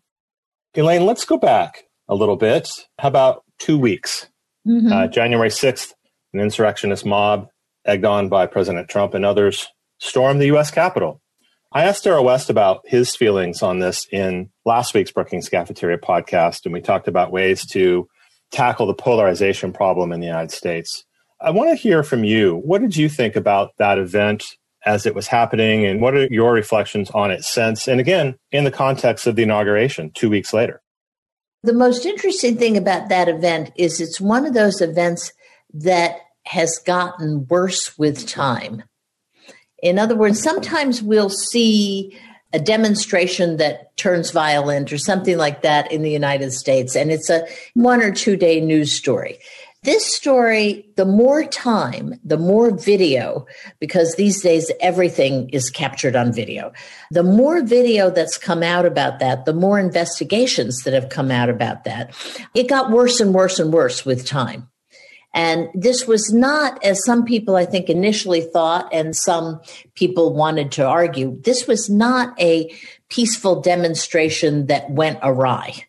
Elaine, 0.76 1.06
let's 1.06 1.24
go 1.24 1.38
back 1.38 1.84
a 2.08 2.14
little 2.14 2.36
bit. 2.36 2.68
How 2.98 3.08
about 3.08 3.44
two 3.58 3.78
weeks? 3.78 4.28
Mm-hmm. 4.66 4.92
Uh, 4.92 5.06
January 5.06 5.50
6th, 5.50 5.92
an 6.32 6.40
insurrectionist 6.40 7.06
mob, 7.06 7.48
egged 7.84 8.04
on 8.04 8.28
by 8.28 8.46
President 8.46 8.88
Trump 8.88 9.14
and 9.14 9.24
others, 9.24 9.68
stormed 9.98 10.40
the 10.40 10.46
U.S. 10.46 10.70
Capitol. 10.70 11.20
I 11.76 11.82
asked 11.82 12.04
Darrell 12.04 12.24
West 12.24 12.50
about 12.50 12.82
his 12.84 13.16
feelings 13.16 13.60
on 13.60 13.80
this 13.80 14.06
in 14.12 14.48
last 14.64 14.94
week's 14.94 15.10
Brookings 15.10 15.48
Cafeteria 15.48 15.98
podcast, 15.98 16.64
and 16.64 16.72
we 16.72 16.80
talked 16.80 17.08
about 17.08 17.32
ways 17.32 17.66
to 17.72 18.06
tackle 18.52 18.86
the 18.86 18.94
polarization 18.94 19.72
problem 19.72 20.12
in 20.12 20.20
the 20.20 20.26
United 20.26 20.52
States. 20.52 21.04
I 21.40 21.50
want 21.50 21.70
to 21.70 21.74
hear 21.74 22.04
from 22.04 22.22
you. 22.22 22.54
What 22.64 22.80
did 22.80 22.96
you 22.96 23.08
think 23.08 23.34
about 23.34 23.72
that 23.78 23.98
event 23.98 24.44
as 24.86 25.04
it 25.04 25.16
was 25.16 25.26
happening, 25.26 25.84
and 25.84 26.00
what 26.00 26.14
are 26.14 26.28
your 26.30 26.52
reflections 26.52 27.10
on 27.10 27.32
it 27.32 27.42
since? 27.42 27.88
And 27.88 27.98
again, 27.98 28.36
in 28.52 28.62
the 28.62 28.70
context 28.70 29.26
of 29.26 29.34
the 29.34 29.42
inauguration 29.42 30.12
two 30.14 30.30
weeks 30.30 30.52
later. 30.52 30.80
The 31.64 31.72
most 31.72 32.06
interesting 32.06 32.56
thing 32.56 32.76
about 32.76 33.08
that 33.08 33.28
event 33.28 33.72
is 33.74 34.00
it's 34.00 34.20
one 34.20 34.46
of 34.46 34.54
those 34.54 34.80
events 34.80 35.32
that 35.72 36.18
has 36.44 36.78
gotten 36.86 37.48
worse 37.48 37.98
with 37.98 38.28
time. 38.28 38.84
In 39.84 39.98
other 39.98 40.16
words, 40.16 40.42
sometimes 40.42 41.02
we'll 41.02 41.28
see 41.28 42.18
a 42.54 42.58
demonstration 42.58 43.58
that 43.58 43.94
turns 43.98 44.30
violent 44.30 44.90
or 44.90 44.96
something 44.96 45.36
like 45.36 45.60
that 45.60 45.92
in 45.92 46.00
the 46.00 46.10
United 46.10 46.52
States, 46.54 46.96
and 46.96 47.12
it's 47.12 47.28
a 47.28 47.46
one 47.74 48.00
or 48.00 48.10
two 48.10 48.34
day 48.34 48.62
news 48.62 48.92
story. 48.92 49.38
This 49.82 50.06
story, 50.06 50.88
the 50.96 51.04
more 51.04 51.44
time, 51.44 52.18
the 52.24 52.38
more 52.38 52.70
video, 52.70 53.46
because 53.78 54.14
these 54.14 54.40
days 54.40 54.72
everything 54.80 55.50
is 55.50 55.68
captured 55.68 56.16
on 56.16 56.32
video. 56.32 56.72
The 57.10 57.22
more 57.22 57.62
video 57.62 58.08
that's 58.08 58.38
come 58.38 58.62
out 58.62 58.86
about 58.86 59.18
that, 59.18 59.44
the 59.44 59.52
more 59.52 59.78
investigations 59.78 60.84
that 60.84 60.94
have 60.94 61.10
come 61.10 61.30
out 61.30 61.50
about 61.50 61.84
that, 61.84 62.14
it 62.54 62.70
got 62.70 62.90
worse 62.90 63.20
and 63.20 63.34
worse 63.34 63.58
and 63.58 63.70
worse 63.70 64.06
with 64.06 64.24
time. 64.24 64.70
And 65.34 65.68
this 65.74 66.06
was 66.06 66.32
not, 66.32 66.82
as 66.84 67.04
some 67.04 67.24
people 67.24 67.56
I 67.56 67.66
think 67.66 67.90
initially 67.90 68.40
thought, 68.40 68.88
and 68.92 69.16
some 69.16 69.60
people 69.94 70.32
wanted 70.32 70.70
to 70.72 70.86
argue, 70.86 71.38
this 71.42 71.66
was 71.66 71.90
not 71.90 72.40
a 72.40 72.72
peaceful 73.08 73.60
demonstration 73.60 74.66
that 74.66 74.90
went 74.90 75.18
awry 75.22 75.84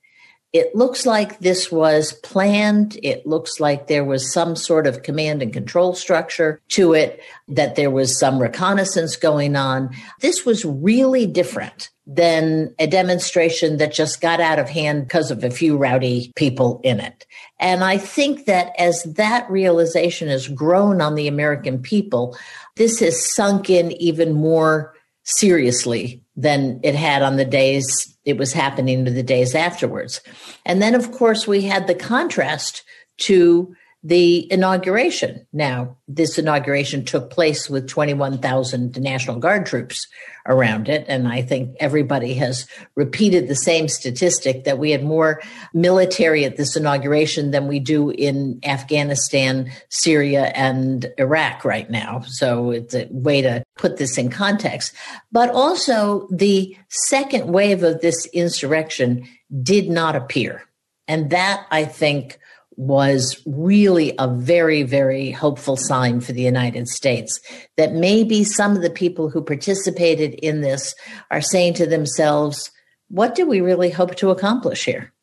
it 0.56 0.74
looks 0.74 1.06
like 1.06 1.40
this 1.40 1.70
was 1.70 2.14
planned. 2.24 2.98
It 3.04 3.28
looks 3.28 3.60
like 3.60 3.88
there 3.88 4.06
was 4.06 4.32
some 4.32 4.56
sort 4.56 4.88
of 4.88 5.04
command 5.04 5.42
and 5.42 5.52
control 5.52 5.94
structure 5.94 6.62
to 6.70 6.94
it, 6.94 7.20
that 7.50 7.76
there 7.76 7.92
was 7.92 8.18
some 8.18 8.42
reconnaissance 8.42 9.18
going 9.18 9.58
on. 9.58 9.94
This 10.22 10.46
was 10.46 10.64
really 10.64 11.28
different 11.28 11.90
than 12.08 12.74
a 12.78 12.86
demonstration 12.86 13.78
that 13.78 13.94
just 13.94 14.22
got 14.22 14.40
out 14.40 14.60
of 14.60 14.70
hand 14.70 15.04
because 15.04 15.32
of 15.32 15.44
a 15.44 15.50
few 15.50 15.76
rowdy 15.76 16.32
people 16.36 16.80
in 16.84 17.00
it. 17.00 17.26
And 17.60 17.84
I 17.84 17.98
think 17.98 18.46
that 18.46 18.74
as 18.78 19.04
that 19.04 19.50
realization 19.50 20.28
has 20.28 20.48
grown 20.48 21.02
on 21.02 21.16
the 21.16 21.28
American 21.28 21.82
people, 21.82 22.38
this 22.76 23.00
has 23.00 23.34
sunk 23.34 23.70
in 23.70 23.92
even 23.94 24.34
more 24.34 24.94
seriously 25.24 26.22
than 26.36 26.80
it 26.84 26.96
had 26.96 27.24
on 27.24 27.38
the 27.38 27.46
days 27.46 28.16
it 28.26 28.38
was 28.38 28.54
happening 28.54 29.06
to 29.06 29.12
the 29.12 29.24
days 29.24 29.56
afterwards. 29.56 30.22
And 30.66 30.82
then, 30.82 30.96
of 30.96 31.12
course, 31.12 31.48
we 31.48 31.62
had 31.62 31.88
the 31.88 31.96
contrast 31.96 32.84
to 33.18 33.76
the 34.06 34.52
inauguration. 34.54 35.48
Now, 35.52 35.98
this 36.08 36.38
inauguration 36.38 37.06
took 37.06 37.32
place 37.32 37.68
with 37.68 37.88
21,000 37.90 39.02
National 39.02 39.40
Guard 39.40 39.66
troops 39.66 40.06
around 40.46 40.90
it. 40.90 41.06
And 41.08 41.28
I 41.28 41.42
think 41.42 41.76
everybody 41.80 42.36
has 42.36 42.68
repeated 42.94 43.48
the 43.48 43.56
same 43.56 43.88
statistic 43.88 44.64
that 44.66 44.78
we 44.78 44.92
had 44.92 45.04
more 45.04 45.42
military 45.74 46.46
at 46.46 46.56
this 46.56 46.76
inauguration 46.76 47.50
than 47.50 47.68
we 47.68 47.80
do 47.80 48.12
in 48.12 48.60
Afghanistan, 48.64 49.72
Syria, 49.90 50.52
and 50.54 51.12
Iraq 51.18 51.66
right 51.66 51.90
now. 51.90 52.22
So 52.28 52.70
it's 52.70 52.94
a 52.94 53.08
way 53.10 53.42
to 53.42 53.64
put 53.76 53.98
this 53.98 54.20
in 54.20 54.30
context. 54.30 54.94
But 55.32 55.50
also, 55.50 56.28
the 56.32 56.78
second 56.90 57.52
wave 57.52 57.82
of 57.82 58.02
this 58.02 58.28
insurrection 58.28 59.28
did 59.64 59.90
not 59.90 60.16
appear. 60.16 60.62
And 61.08 61.32
that, 61.32 61.66
I 61.72 61.86
think, 61.86 62.38
was 62.78 63.42
really 63.46 64.14
a 64.20 64.28
very, 64.28 64.84
very 64.84 65.32
hopeful 65.32 65.78
sign 65.78 66.20
for 66.22 66.34
the 66.34 66.42
United 66.42 66.88
States 66.88 67.40
that 67.78 67.94
maybe 67.94 68.44
some 68.44 68.76
of 68.76 68.82
the 68.82 68.90
people 68.90 69.30
who 69.30 69.42
participated 69.42 70.34
in 70.36 70.62
this 70.62 70.96
are 71.32 71.42
saying 71.42 71.74
to 71.76 71.86
themselves, 71.86 72.72
what 73.10 73.36
do 73.36 73.46
we 73.46 73.62
really 73.62 73.90
hope 73.90 74.16
to 74.16 74.30
accomplish 74.30 74.86
here? 74.86 75.14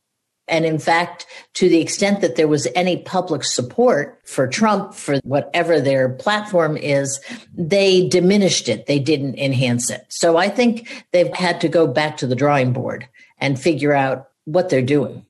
And 0.48 0.64
in 0.64 0.78
fact, 0.78 1.26
to 1.54 1.68
the 1.68 1.80
extent 1.80 2.20
that 2.20 2.36
there 2.36 2.48
was 2.48 2.66
any 2.74 2.98
public 2.98 3.44
support 3.44 4.20
for 4.24 4.48
Trump, 4.48 4.92
for 4.92 5.18
whatever 5.22 5.80
their 5.80 6.08
platform 6.08 6.76
is, 6.76 7.20
they 7.54 8.08
diminished 8.08 8.68
it. 8.68 8.86
They 8.86 8.98
didn't 8.98 9.38
enhance 9.38 9.88
it. 9.88 10.04
So 10.08 10.36
I 10.36 10.48
think 10.48 11.04
they've 11.12 11.32
had 11.32 11.60
to 11.60 11.68
go 11.68 11.86
back 11.86 12.16
to 12.18 12.26
the 12.26 12.34
drawing 12.34 12.72
board 12.72 13.08
and 13.38 13.58
figure 13.58 13.92
out 13.92 14.28
what 14.44 14.68
they're 14.68 14.82
doing. 14.82 15.24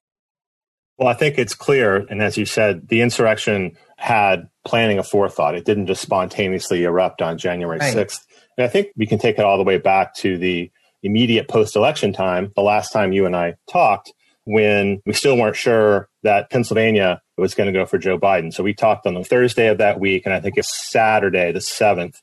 Well, 0.99 1.09
I 1.09 1.15
think 1.15 1.39
it's 1.39 1.55
clear. 1.55 2.07
And 2.09 2.23
as 2.23 2.37
you 2.37 2.47
said, 2.47 2.89
the 2.89 3.01
insurrection 3.01 3.77
had 3.97 4.49
planning 4.65 4.99
a 4.99 5.03
forethought. 5.03 5.55
It 5.55 5.65
didn't 5.65 5.87
just 5.87 6.03
spontaneously 6.03 6.85
erupt 6.85 7.23
on 7.23 7.39
January 7.39 7.79
right. 7.79 7.95
6th. 7.95 8.21
And 8.57 8.65
I 8.65 8.69
think 8.69 8.89
we 8.97 9.07
can 9.07 9.19
take 9.19 9.39
it 9.39 9.45
all 9.45 9.57
the 9.57 9.65
way 9.65 9.79
back 9.79 10.15
to 10.17 10.37
the 10.39 10.71
immediate 11.03 11.49
post 11.49 11.75
election 11.75 12.13
time, 12.13 12.53
the 12.55 12.63
last 12.63 12.93
time 12.93 13.13
you 13.13 13.27
and 13.27 13.35
I 13.35 13.55
talked, 13.69 14.13
when 14.45 15.01
we 15.07 15.13
still 15.13 15.37
weren't 15.37 15.57
sure 15.57 16.09
that 16.23 16.51
Pennsylvania 16.51 17.21
was 17.37 17.55
going 17.55 17.67
to 17.67 17.73
go 17.73 17.87
for 17.87 17.99
Joe 17.99 18.19
Biden. 18.19 18.53
So 18.53 18.63
we 18.63 18.75
talked 18.75 19.07
on 19.07 19.15
the 19.15 19.25
Thursday 19.25 19.69
of 19.69 19.79
that 19.79 19.99
week, 19.99 20.23
and 20.25 20.35
I 20.35 20.41
think 20.41 20.57
it's 20.57 20.91
Saturday, 20.91 21.53
the 21.53 21.59
7th, 21.59 22.21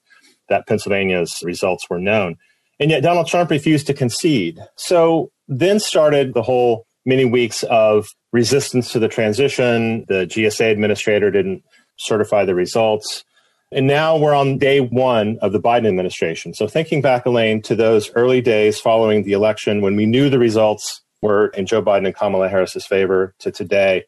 that 0.47 0.67
Pennsylvania's 0.67 1.39
results 1.43 1.89
were 1.89 1.99
known. 1.99 2.37
And 2.79 2.89
yet 2.89 3.03
Donald 3.03 3.27
Trump 3.27 3.49
refused 3.49 3.87
to 3.87 3.93
concede. 3.93 4.59
So 4.75 5.31
then 5.47 5.79
started 5.79 6.33
the 6.33 6.41
whole 6.41 6.85
many 7.09 7.25
weeks 7.25 7.63
of 7.63 8.07
resistance 8.31 8.93
to 8.93 8.99
the 8.99 9.09
transition. 9.09 10.05
The 10.07 10.25
GSA 10.25 10.71
administrator 10.71 11.31
didn't 11.31 11.63
certify 11.97 12.45
the 12.45 12.55
results. 12.55 13.25
And 13.71 13.85
now 13.85 14.17
we're 14.17 14.33
on 14.33 14.57
day 14.57 14.79
one 14.79 15.37
of 15.41 15.51
the 15.51 15.59
Biden 15.59 15.87
administration. 15.87 16.53
So, 16.53 16.67
thinking 16.67 17.01
back, 17.01 17.25
Elaine, 17.25 17.61
to 17.63 17.75
those 17.75 18.09
early 18.15 18.41
days 18.41 18.79
following 18.79 19.23
the 19.23 19.33
election 19.33 19.81
when 19.81 19.95
we 19.95 20.05
knew 20.05 20.29
the 20.29 20.39
results 20.39 21.01
were 21.21 21.47
in 21.49 21.65
Joe 21.65 21.81
Biden 21.81 22.05
and 22.05 22.15
Kamala 22.15 22.49
Harris's 22.49 22.85
favor 22.85 23.35
to 23.39 23.51
today, 23.51 24.05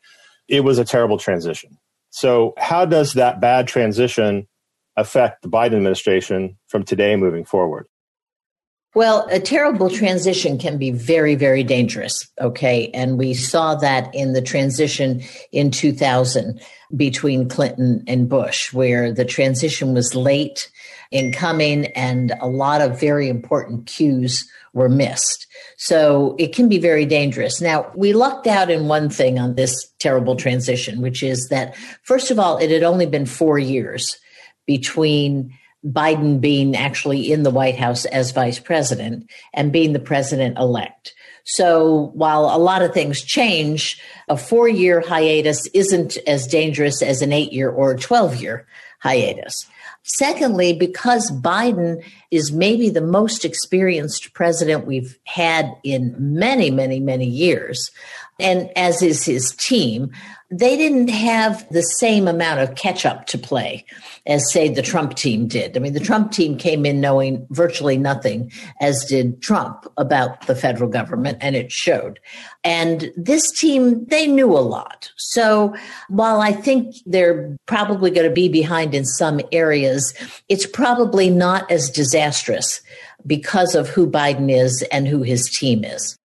it 0.48 0.62
was 0.62 0.80
a 0.80 0.86
terrible 0.86 1.18
transition. 1.18 1.78
So, 2.10 2.54
how 2.58 2.86
does 2.86 3.14
that 3.14 3.40
bad 3.40 3.68
transition 3.68 4.48
affect 4.98 5.44
the 5.44 5.50
Biden 5.50 5.76
administration 5.76 6.58
from 6.68 6.84
today 6.84 7.16
moving 7.16 7.46
forward? 7.46 7.86
Well, 8.94 9.26
a 9.32 9.40
terrible 9.40 9.90
transition 9.90 10.58
can 10.58 10.78
be 10.78 10.92
very, 10.92 11.36
very 11.36 11.64
dangerous. 11.64 12.28
Okay. 12.42 12.90
And 12.94 13.18
we 13.18 13.34
saw 13.34 13.76
that 13.76 14.14
in 14.14 14.34
the 14.34 14.42
transition 14.42 15.24
in 15.54 15.72
2000 15.72 16.60
between 16.96 17.48
Clinton 17.48 18.04
and 18.06 18.28
Bush, 18.28 18.74
where 18.74 19.14
the 19.14 19.24
transition 19.24 19.94
was 19.94 20.14
late 20.14 20.70
in 21.10 21.32
coming 21.32 21.88
and 21.88 22.34
a 22.42 22.48
lot 22.48 22.82
of 22.82 23.00
very 23.00 23.30
important 23.30 23.86
cues 23.86 24.50
were 24.74 24.90
missed. 24.90 25.48
So 25.78 26.36
it 26.38 26.54
can 26.54 26.68
be 26.68 26.78
very 26.78 27.06
dangerous. 27.06 27.62
Now, 27.62 27.92
we 27.96 28.14
lucked 28.14 28.48
out 28.48 28.70
in 28.70 28.88
one 28.88 29.10
thing 29.10 29.40
on 29.40 29.56
this 29.56 29.90
terrible 30.00 30.36
transition, 30.36 31.02
which 31.02 31.24
is 31.24 31.48
that, 31.50 31.76
first 32.04 32.32
of 32.32 32.40
all, 32.40 32.58
it 32.58 32.72
had 32.72 32.84
only 32.84 33.06
been 33.06 33.26
four 33.26 33.58
years 33.58 34.18
between 34.66 35.54
Biden 35.86 36.40
being 36.40 36.76
actually 36.76 37.32
in 37.32 37.44
the 37.44 37.50
White 37.50 37.78
House 37.78 38.06
as 38.06 38.32
vice 38.32 38.60
president 38.60 39.30
and 39.54 39.72
being 39.72 39.94
the 39.94 40.00
president 40.00 40.58
elect. 40.58 41.14
So 41.44 42.12
while 42.14 42.46
a 42.46 42.58
lot 42.58 42.84
of 42.84 42.94
things 42.94 43.22
change, 43.22 44.00
a 44.30 44.38
four 44.38 44.68
year 44.68 45.02
hiatus 45.02 45.66
isn't 45.74 46.18
as 46.28 46.48
dangerous 46.48 47.02
as 47.02 47.22
an 47.22 47.34
eight 47.34 47.52
year 47.52 47.70
or 47.70 47.96
12 47.96 48.36
year 48.36 48.68
hiatus. 49.00 49.66
Secondly, 50.04 50.74
because 50.74 51.32
Biden 51.32 52.04
is 52.32 52.52
maybe 52.52 52.90
the 52.90 53.02
most 53.02 53.46
experienced 53.46 54.34
president 54.34 54.88
we've 54.88 55.18
had 55.26 55.76
in 55.84 56.16
many, 56.18 56.72
many, 56.72 57.00
many 57.00 57.26
years, 57.26 57.92
and 58.42 58.70
as 58.76 59.02
is 59.02 59.24
his 59.24 59.56
team, 59.56 60.12
they 60.52 60.76
didn't 60.76 61.08
have 61.08 61.66
the 61.70 61.82
same 61.82 62.28
amount 62.28 62.60
of 62.60 62.76
catch 62.76 63.06
up 63.06 63.26
to 63.28 63.38
play 63.38 63.86
as, 64.26 64.52
say, 64.52 64.68
the 64.68 64.82
Trump 64.82 65.16
team 65.16 65.48
did. 65.48 65.78
I 65.78 65.80
mean, 65.80 65.94
the 65.94 66.00
Trump 66.02 66.34
team 66.34 66.58
came 66.58 66.86
in 66.86 67.00
knowing 67.00 67.48
virtually 67.52 67.98
nothing, 67.98 68.52
as 68.82 69.06
did 69.06 69.42
Trump, 69.42 69.86
about 69.96 70.48
the 70.48 70.56
federal 70.56 70.90
government, 70.90 71.38
and 71.40 71.56
it 71.56 71.72
showed. 71.72 72.20
And 72.66 73.14
this 73.16 73.50
team, 73.52 74.06
they 74.06 74.28
knew 74.28 74.52
a 74.52 74.60
lot. 74.60 75.10
So 75.18 75.74
while 76.10 76.42
I 76.42 76.52
think 76.52 76.96
they're 77.06 77.58
probably 77.66 78.12
going 78.12 78.28
to 78.28 78.34
be 78.34 78.50
behind 78.50 78.94
in 78.94 79.06
some 79.06 79.40
areas, 79.54 80.14
it's 80.50 80.66
probably 80.66 81.30
not 81.30 81.72
as 81.72 81.90
disastrous 81.90 82.82
because 83.26 83.74
of 83.74 83.88
who 83.88 84.06
Biden 84.06 84.52
is 84.52 84.84
and 84.92 85.08
who 85.08 85.22
his 85.22 85.50
team 85.50 85.86
is. 85.86 86.18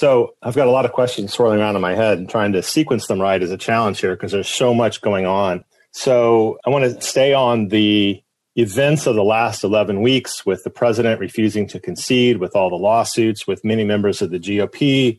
So 0.00 0.34
I've 0.40 0.54
got 0.54 0.66
a 0.66 0.70
lot 0.70 0.86
of 0.86 0.92
questions 0.92 1.30
swirling 1.30 1.60
around 1.60 1.76
in 1.76 1.82
my 1.82 1.94
head 1.94 2.16
and 2.16 2.26
trying 2.26 2.52
to 2.52 2.62
sequence 2.62 3.06
them 3.06 3.20
right 3.20 3.42
is 3.42 3.50
a 3.50 3.58
challenge 3.58 4.00
here 4.00 4.16
because 4.16 4.32
there's 4.32 4.48
so 4.48 4.72
much 4.72 5.02
going 5.02 5.26
on. 5.26 5.62
So 5.92 6.58
I 6.64 6.70
want 6.70 6.86
to 6.86 7.02
stay 7.02 7.34
on 7.34 7.68
the 7.68 8.22
events 8.56 9.06
of 9.06 9.14
the 9.14 9.22
last 9.22 9.62
11 9.62 10.00
weeks 10.00 10.46
with 10.46 10.64
the 10.64 10.70
president 10.70 11.20
refusing 11.20 11.68
to 11.68 11.78
concede, 11.78 12.38
with 12.38 12.56
all 12.56 12.70
the 12.70 12.76
lawsuits, 12.76 13.46
with 13.46 13.62
many 13.62 13.84
members 13.84 14.22
of 14.22 14.30
the 14.30 14.38
GOP 14.38 15.18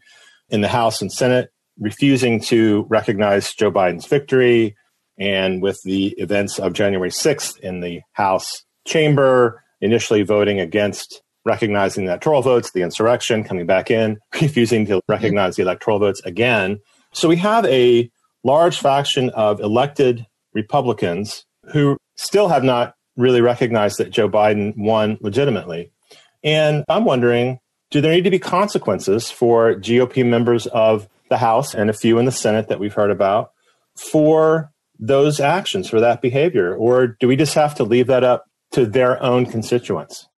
in 0.50 0.62
the 0.62 0.67
House 0.67 1.00
and 1.00 1.13
Senate 1.13 1.52
refusing 1.80 2.39
to 2.46 2.88
recognize 2.89 3.54
Joe 3.54 3.72
Biden's 3.72 4.08
victory, 4.08 4.76
and 5.20 5.62
with 5.62 5.80
the 5.84 6.08
events 6.17 6.58
of 6.58 6.74
January 6.74 7.12
6th 7.12 7.60
in 7.60 7.82
the 7.82 8.02
House 8.13 8.63
chamber, 8.88 9.63
initially 9.80 10.24
voting 10.24 10.60
against 10.60 11.22
recognizing 11.45 12.06
the 12.06 12.12
electoral 12.12 12.41
votes, 12.41 12.71
the 12.71 12.82
insurrection, 12.82 13.43
coming 13.43 13.65
back 13.65 13.89
in, 13.89 14.19
refusing 14.41 14.86
to 14.88 15.01
recognize 15.08 15.56
the 15.56 15.63
electoral 15.63 15.99
votes 15.99 16.21
again. 16.25 16.80
So 17.13 17.27
we 17.27 17.38
have 17.38 17.65
a 17.65 18.10
large 18.43 18.80
faction 18.80 19.30
of 19.32 19.60
elected 19.60 20.25
Republicans 20.54 21.45
who 21.71 21.97
still 22.15 22.47
have 22.49 22.63
not 22.63 22.95
really 23.17 23.41
recognized 23.41 23.97
that 23.97 24.12
Joe 24.12 24.30
Biden 24.30 24.75
won 24.77 25.17
legitimately. 25.21 25.91
And 26.43 26.84
I'm 26.88 27.06
wondering 27.06 27.60
do 27.91 27.99
there 27.99 28.13
need 28.13 28.23
to 28.23 28.32
be 28.32 28.39
consequences 28.39 29.30
for 29.30 29.75
GOP 29.75 30.25
members 30.25 30.65
of 30.67 31.10
the 31.30 31.38
House 31.38 31.75
and 31.75 31.89
a 31.89 31.93
few 31.93 32.17
in 32.17 32.25
the 32.25 32.32
Senate 32.32 32.69
that 32.69 32.80
we've 32.80 32.93
heard 32.93 33.12
about 33.12 33.51
for 33.97 34.71
those 34.97 35.41
actions, 35.41 35.89
for 35.89 35.99
that 35.99 36.21
behavior? 36.21 36.73
Or 36.73 37.08
do 37.08 37.27
we 37.27 37.36
just 37.36 37.54
have 37.56 37.75
to 37.75 37.84
leave 37.84 38.08
that 38.08 38.23
up 38.23 38.45
to 38.71 38.86
their 38.86 39.21
own 39.21 39.45
constituents? 39.45 40.30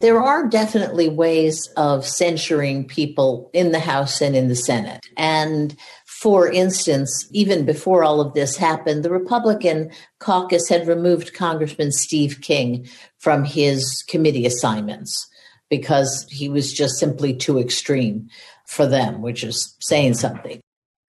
There 0.00 0.22
are 0.22 0.46
definitely 0.46 1.08
ways 1.08 1.68
of 1.76 2.06
censuring 2.06 2.86
people 2.86 3.50
in 3.54 3.72
the 3.72 3.78
House 3.78 4.20
and 4.20 4.36
in 4.36 4.48
the 4.48 4.56
Senate. 4.56 5.06
And 5.16 5.74
for 6.04 6.50
instance, 6.50 7.26
even 7.32 7.64
before 7.64 8.04
all 8.04 8.20
of 8.20 8.34
this 8.34 8.56
happened, 8.56 9.04
the 9.04 9.10
Republican 9.10 9.90
caucus 10.18 10.68
had 10.68 10.86
removed 10.86 11.32
Congressman 11.32 11.92
Steve 11.92 12.40
King 12.42 12.86
from 13.18 13.44
his 13.44 14.04
committee 14.06 14.44
assignments 14.44 15.26
because 15.70 16.26
he 16.30 16.48
was 16.48 16.72
just 16.72 16.98
simply 16.98 17.34
too 17.34 17.58
extreme 17.58 18.28
for 18.66 18.86
them, 18.86 19.22
which 19.22 19.42
is 19.42 19.74
saying 19.80 20.14
something. 20.14 20.60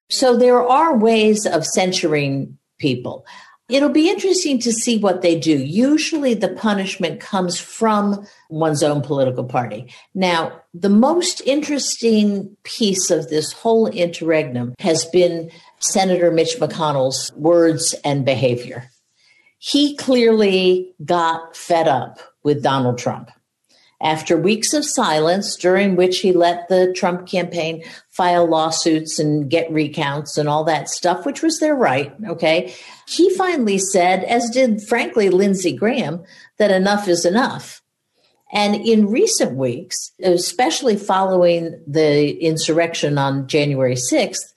So 0.09 0.37
there 0.37 0.65
are 0.65 0.97
ways 0.97 1.45
of 1.45 1.65
censuring 1.65 2.57
people. 2.79 3.25
It'll 3.69 3.89
be 3.89 4.09
interesting 4.09 4.59
to 4.59 4.71
see 4.71 4.97
what 4.97 5.21
they 5.21 5.37
do. 5.37 5.57
Usually 5.57 6.33
the 6.33 6.47
punishment 6.47 7.19
comes 7.19 7.59
from 7.59 8.25
one's 8.49 8.81
own 8.81 9.01
political 9.01 9.43
party. 9.43 9.93
Now, 10.13 10.61
the 10.73 10.89
most 10.89 11.41
interesting 11.41 12.55
piece 12.63 13.11
of 13.11 13.29
this 13.29 13.51
whole 13.51 13.87
interregnum 13.87 14.73
has 14.79 15.03
been 15.05 15.51
Senator 15.79 16.31
Mitch 16.31 16.57
McConnell's 16.59 17.31
words 17.35 17.93
and 18.05 18.23
behavior. 18.23 18.89
He 19.59 19.97
clearly 19.97 20.93
got 21.03 21.57
fed 21.57 21.89
up 21.89 22.19
with 22.43 22.63
Donald 22.63 22.97
Trump 22.97 23.31
after 23.99 24.37
weeks 24.37 24.73
of 24.73 24.85
silence, 24.85 25.55
during 25.55 25.95
which 25.95 26.19
he 26.19 26.31
let 26.31 26.69
the 26.69 26.93
Trump 26.95 27.27
campaign 27.27 27.83
file 28.09 28.47
lawsuits 28.47 29.17
and 29.19 29.49
get 29.49 29.71
recounts 29.71 30.37
and 30.37 30.47
all 30.47 30.63
that 30.63 30.87
stuff, 30.87 31.25
which 31.25 31.41
was 31.41 31.59
their 31.59 31.75
right, 31.75 32.13
okay, 32.27 32.73
he 33.07 33.33
finally 33.35 33.77
said, 33.77 34.23
as 34.23 34.49
did 34.49 34.81
frankly 34.87 35.29
Lindsey 35.29 35.73
Graham, 35.73 36.23
that 36.57 36.71
enough 36.71 37.07
is 37.07 37.25
enough. 37.25 37.81
And 38.51 38.75
in 38.75 39.09
recent 39.09 39.55
weeks, 39.55 40.11
especially 40.23 40.95
following 40.95 41.81
the 41.85 42.37
insurrection 42.39 43.17
on 43.17 43.47
January 43.47 43.95
6th, 43.95 44.53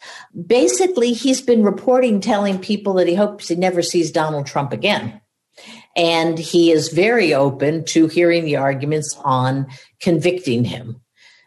basically 0.46 1.12
he's 1.12 1.40
been 1.40 1.62
reporting, 1.62 2.20
telling 2.20 2.58
people 2.58 2.94
that 2.94 3.08
he 3.08 3.14
hopes 3.14 3.48
he 3.48 3.56
never 3.56 3.82
sees 3.82 4.12
Donald 4.12 4.46
Trump 4.46 4.72
again. 4.72 5.20
And 5.96 6.38
he 6.38 6.70
is 6.70 6.88
very 6.88 7.34
open 7.34 7.84
to 7.86 8.06
hearing 8.06 8.44
the 8.44 8.56
arguments 8.56 9.16
on 9.24 9.66
convicting 10.00 10.64
him 10.64 11.00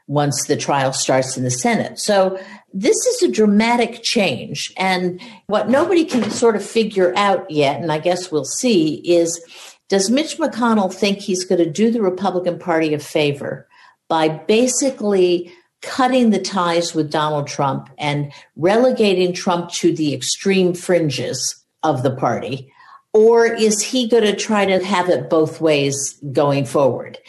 once 0.08 0.46
the 0.46 0.58
trial 0.58 0.92
starts 0.92 1.38
in 1.38 1.44
the 1.44 1.52
Senate. 1.52 2.00
So 2.00 2.40
this 2.74 2.98
is 3.06 3.24
a 3.24 3.32
dramatic 3.32 4.04
change. 4.04 4.74
And 4.78 5.22
what 5.48 5.70
nobody 5.70 6.06
can 6.06 6.30
sort 6.30 6.56
of 6.56 6.66
figure 6.66 7.14
out 7.16 7.50
yet, 7.50 7.82
and 7.82 7.92
I 7.92 8.00
guess 8.00 8.32
we'll 8.32 8.46
see, 8.46 8.96
is 8.96 9.42
does 9.90 10.10
Mitch 10.10 10.38
McConnell 10.38 10.94
think 10.94 11.20
he's 11.20 11.46
going 11.46 11.64
to 11.64 11.70
do 11.70 11.92
the 11.92 12.02
Republican 12.02 12.60
Party 12.60 12.94
a 12.94 13.00
favor 13.00 13.68
by 14.10 14.28
basically 14.28 15.54
cutting 15.82 16.30
the 16.30 16.40
ties 16.40 16.96
with 16.96 17.12
Donald 17.12 17.48
Trump 17.48 17.90
and 17.98 18.32
relegating 18.56 19.34
Trump 19.34 19.70
to 19.70 19.94
the 19.94 20.14
extreme 20.14 20.74
fringes 20.74 21.64
of 21.84 22.04
the 22.04 22.16
party? 22.16 22.72
Or 23.12 23.46
is 23.46 23.82
he 23.82 24.08
going 24.08 24.24
to 24.24 24.36
try 24.36 24.66
to 24.66 24.84
have 24.84 25.10
it 25.10 25.30
both 25.30 25.62
ways 25.62 26.20
going 26.32 26.66
forward? 26.66 27.20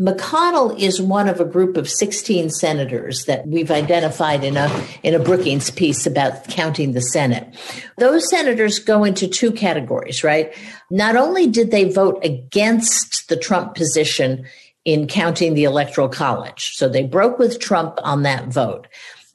McConnell 0.00 0.78
is 0.78 1.02
one 1.02 1.28
of 1.28 1.40
a 1.40 1.44
group 1.44 1.76
of 1.76 1.88
16 1.88 2.50
senators 2.50 3.24
that 3.24 3.48
we've 3.48 3.70
identified 3.70 4.44
in 4.44 4.56
a, 4.56 4.84
in 5.02 5.12
a 5.12 5.18
Brookings 5.18 5.72
piece 5.72 6.06
about 6.06 6.46
counting 6.48 6.92
the 6.92 7.00
Senate. 7.00 7.52
Those 7.96 8.30
senators 8.30 8.78
go 8.78 9.02
into 9.02 9.26
two 9.26 9.50
categories, 9.50 10.22
right? 10.22 10.54
Not 10.88 11.16
only 11.16 11.48
did 11.48 11.72
they 11.72 11.90
vote 11.90 12.24
against 12.24 13.28
the 13.28 13.36
Trump 13.36 13.74
position 13.74 14.46
in 14.84 15.08
counting 15.08 15.54
the 15.54 15.64
Electoral 15.64 16.08
College, 16.08 16.74
so 16.74 16.88
they 16.88 17.02
broke 17.02 17.40
with 17.40 17.58
Trump 17.58 17.98
on 18.04 18.22
that 18.22 18.46
vote, 18.46 18.86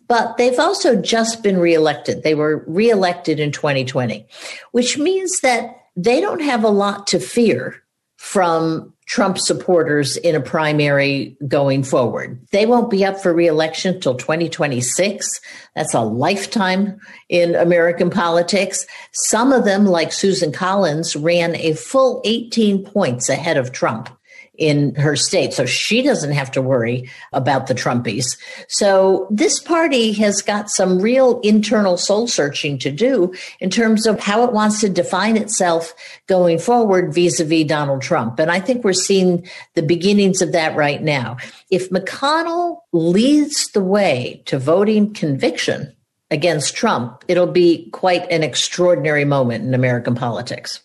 but 0.08 0.38
they've 0.38 0.60
also 0.60 0.96
just 0.96 1.44
been 1.44 1.58
reelected. 1.58 2.24
They 2.24 2.36
were 2.36 2.64
reelected 2.68 3.38
in 3.38 3.52
2020, 3.52 4.26
which 4.72 4.98
means 4.98 5.42
that 5.42 5.88
they 5.98 6.22
don't 6.22 6.42
have 6.42 6.64
a 6.64 6.70
lot 6.70 7.06
to 7.08 7.20
fear 7.20 7.84
from 8.16 8.93
Trump 9.06 9.38
supporters 9.38 10.18
in 10.18 10.36
a 10.36 10.42
primary 10.42 11.38
going 11.48 11.84
forward. 11.84 12.40
They 12.52 12.66
won't 12.66 12.90
be 12.90 13.06
up 13.06 13.22
for 13.22 13.34
reelection 13.34 13.96
until 13.96 14.16
2026. 14.16 15.28
That's 15.76 15.94
a 15.94 16.02
lifetime 16.02 17.00
in 17.30 17.56
American 17.56 18.10
politics. 18.10 18.86
Some 19.12 19.52
of 19.52 19.66
them, 19.66 19.86
like 19.86 20.12
Susan 20.12 20.52
Collins, 20.52 21.16
ran 21.16 21.56
a 21.56 21.74
full 21.74 22.22
18 22.26 22.86
points 22.86 23.30
ahead 23.30 23.58
of 23.58 23.72
Trump 23.72 24.10
in 24.56 24.94
her 24.96 25.16
state. 25.16 25.52
So 25.54 25.66
she 25.66 26.02
doesn't 26.02 26.32
have 26.32 26.52
to 26.52 26.62
worry 26.62 27.10
about 27.32 27.68
the 27.68 27.74
Trumpies. 27.74 28.38
So 28.68 29.28
this 29.32 29.60
party 29.60 30.14
has 30.14 30.42
got 30.42 30.70
some 30.70 31.00
real 31.00 31.40
internal 31.42 31.98
soul 31.98 32.28
searching 32.28 32.78
to 32.80 32.92
do 32.92 33.34
in 33.60 33.70
terms 33.70 34.06
of 34.06 34.20
how 34.20 34.44
it 34.44 34.54
wants 34.54 34.80
to 34.82 34.90
define 34.90 35.38
itself 35.38 35.96
going 36.28 36.60
forward 36.60 37.14
vis 37.14 37.40
a 37.40 37.46
vis 37.46 37.66
Donald 37.66 38.02
Trump. 38.02 38.40
And 38.40 38.52
I 38.52 38.60
think 38.60 38.84
we're 38.84 38.94
seeing 38.94 39.48
the 39.74 39.82
beginnings 39.82 40.42
of 40.42 40.52
that 40.52 40.76
right 40.76 41.02
now. 41.02 41.38
If 41.72 41.90
McConnell 41.90 42.82
leads 42.92 43.72
the 43.72 43.84
way 43.84 44.44
to 44.46 44.60
voting 44.60 45.14
conviction 45.14 45.96
against 46.30 46.76
Trump, 46.76 47.24
it'll 47.28 47.48
be 47.48 47.90
quite 47.92 48.30
an 48.32 48.44
extraordinary 48.44 49.26
moment 49.26 49.66
in 49.66 49.74
American 49.74 50.14
politics. 50.14 50.82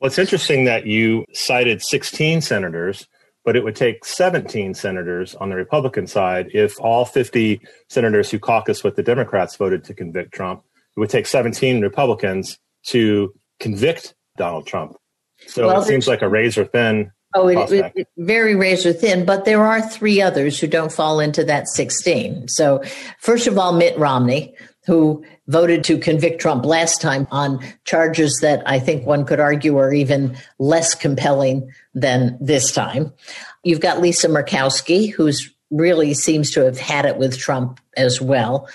Well, 0.00 0.06
it's 0.06 0.18
interesting 0.18 0.64
that 0.64 0.86
you 0.86 1.24
cited 1.32 1.82
16 1.82 2.40
senators, 2.40 3.08
but 3.44 3.56
it 3.56 3.64
would 3.64 3.74
take 3.74 4.04
17 4.04 4.74
senators 4.74 5.34
on 5.34 5.48
the 5.48 5.56
Republican 5.56 6.06
side 6.06 6.50
if 6.54 6.78
all 6.80 7.04
50 7.04 7.60
senators 7.88 8.30
who 8.30 8.38
caucus 8.38 8.84
with 8.84 8.96
the 8.96 9.02
Democrats 9.02 9.56
voted 9.56 9.84
to 9.84 9.94
convict 9.94 10.32
Trump. 10.32 10.62
It 10.96 11.00
would 11.00 11.10
take 11.10 11.26
17 11.26 11.80
Republicans 11.80 12.58
to 12.86 13.34
convict 13.58 14.14
Donald 14.36 14.66
Trump. 14.66 14.96
So 15.46 15.66
well, 15.66 15.82
it 15.82 15.86
seems 15.86 16.06
like 16.08 16.22
a 16.22 16.28
razor 16.28 16.64
thin. 16.64 17.10
Oh, 17.34 17.48
it, 17.48 17.70
it, 17.70 17.92
it, 17.94 18.08
very 18.16 18.54
razor 18.54 18.92
thin, 18.92 19.24
but 19.24 19.44
there 19.44 19.64
are 19.64 19.82
three 19.82 20.22
others 20.22 20.58
who 20.58 20.66
don't 20.66 20.90
fall 20.90 21.20
into 21.20 21.44
that 21.44 21.68
16. 21.68 22.48
So, 22.48 22.82
first 23.20 23.46
of 23.46 23.58
all, 23.58 23.74
Mitt 23.74 23.98
Romney, 23.98 24.54
who 24.88 25.22
voted 25.48 25.84
to 25.84 25.98
convict 25.98 26.40
Trump 26.40 26.64
last 26.64 27.02
time 27.02 27.28
on 27.30 27.62
charges 27.84 28.38
that 28.40 28.62
I 28.64 28.78
think 28.78 29.04
one 29.04 29.26
could 29.26 29.38
argue 29.38 29.76
are 29.76 29.92
even 29.92 30.34
less 30.58 30.94
compelling 30.94 31.70
than 31.92 32.38
this 32.40 32.72
time. 32.72 33.12
You've 33.64 33.82
got 33.82 34.00
Lisa 34.00 34.28
Murkowski, 34.28 35.12
who's 35.12 35.52
really 35.70 36.14
seems 36.14 36.50
to 36.52 36.64
have 36.64 36.78
had 36.78 37.04
it 37.04 37.18
with 37.18 37.36
Trump 37.36 37.80
as 37.98 38.18
well. 38.18 38.66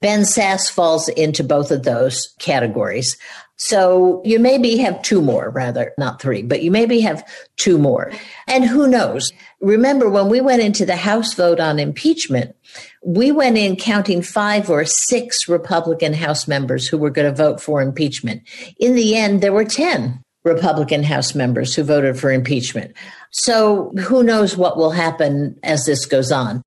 Ben 0.00 0.22
Sasse 0.22 0.68
falls 0.68 1.08
into 1.10 1.44
both 1.44 1.70
of 1.70 1.84
those 1.84 2.34
categories. 2.40 3.16
So 3.54 4.22
you 4.24 4.40
maybe 4.40 4.78
have 4.78 5.02
two 5.02 5.22
more, 5.22 5.50
rather, 5.50 5.92
not 5.98 6.20
three, 6.20 6.42
but 6.42 6.62
you 6.62 6.72
maybe 6.72 7.00
have 7.02 7.22
two 7.56 7.78
more. 7.78 8.10
And 8.48 8.64
who 8.64 8.88
knows? 8.88 9.30
Remember, 9.60 10.08
when 10.08 10.28
we 10.28 10.40
went 10.40 10.62
into 10.62 10.84
the 10.84 10.96
House 10.96 11.34
vote 11.34 11.60
on 11.60 11.78
impeachment, 11.78 12.56
we 13.02 13.32
went 13.32 13.56
in 13.56 13.76
counting 13.76 14.22
five 14.22 14.68
or 14.68 14.84
six 14.84 15.48
Republican 15.48 16.12
House 16.12 16.46
members 16.46 16.86
who 16.86 16.98
were 16.98 17.10
going 17.10 17.28
to 17.28 17.34
vote 17.34 17.60
for 17.60 17.80
impeachment. 17.80 18.42
In 18.78 18.94
the 18.94 19.16
end, 19.16 19.40
there 19.40 19.52
were 19.52 19.64
10 19.64 20.22
Republican 20.44 21.02
House 21.02 21.34
members 21.34 21.74
who 21.74 21.82
voted 21.82 22.18
for 22.18 22.30
impeachment. 22.30 22.94
So 23.30 23.92
who 24.00 24.22
knows 24.22 24.56
what 24.56 24.76
will 24.76 24.90
happen 24.90 25.58
as 25.62 25.84
this 25.84 26.06
goes 26.06 26.30
on. 26.30 26.62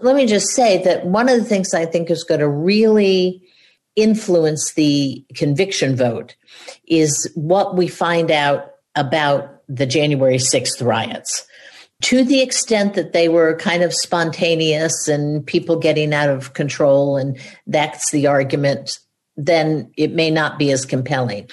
Let 0.00 0.16
me 0.16 0.26
just 0.26 0.48
say 0.48 0.82
that 0.84 1.06
one 1.06 1.28
of 1.28 1.38
the 1.38 1.44
things 1.44 1.74
I 1.74 1.86
think 1.86 2.10
is 2.10 2.24
going 2.24 2.40
to 2.40 2.48
really 2.48 3.42
influence 3.96 4.72
the 4.74 5.24
conviction 5.34 5.94
vote 5.96 6.36
is 6.86 7.30
what 7.34 7.76
we 7.76 7.86
find 7.86 8.30
out 8.30 8.70
about 8.94 9.62
the 9.68 9.86
January 9.86 10.36
6th 10.36 10.84
riots. 10.84 11.46
To 12.02 12.24
the 12.24 12.40
extent 12.40 12.94
that 12.94 13.12
they 13.12 13.28
were 13.28 13.56
kind 13.56 13.82
of 13.82 13.92
spontaneous 13.92 15.06
and 15.06 15.46
people 15.46 15.76
getting 15.76 16.14
out 16.14 16.30
of 16.30 16.54
control, 16.54 17.16
and 17.16 17.38
that's 17.66 18.10
the 18.10 18.26
argument, 18.26 18.98
then 19.36 19.90
it 19.96 20.12
may 20.12 20.30
not 20.30 20.58
be 20.58 20.70
as 20.70 20.84
compelling 20.84 21.48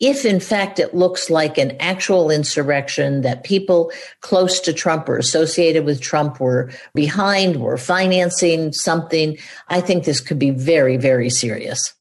if 0.00 0.24
in 0.24 0.40
fact 0.40 0.78
it 0.78 0.94
looks 0.94 1.28
like 1.28 1.58
an 1.58 1.76
actual 1.80 2.30
insurrection 2.30 3.22
that 3.22 3.44
people 3.44 3.90
close 4.20 4.60
to 4.60 4.72
Trump 4.72 5.08
or 5.08 5.18
associated 5.18 5.84
with 5.84 6.00
Trump 6.00 6.40
were 6.40 6.70
behind, 6.94 7.60
were 7.60 7.76
financing 7.76 8.72
something, 8.72 9.36
I 9.68 9.80
think 9.80 10.04
this 10.04 10.20
could 10.20 10.38
be 10.38 10.50
very, 10.50 10.96
very 10.96 11.30
serious. 11.30 11.94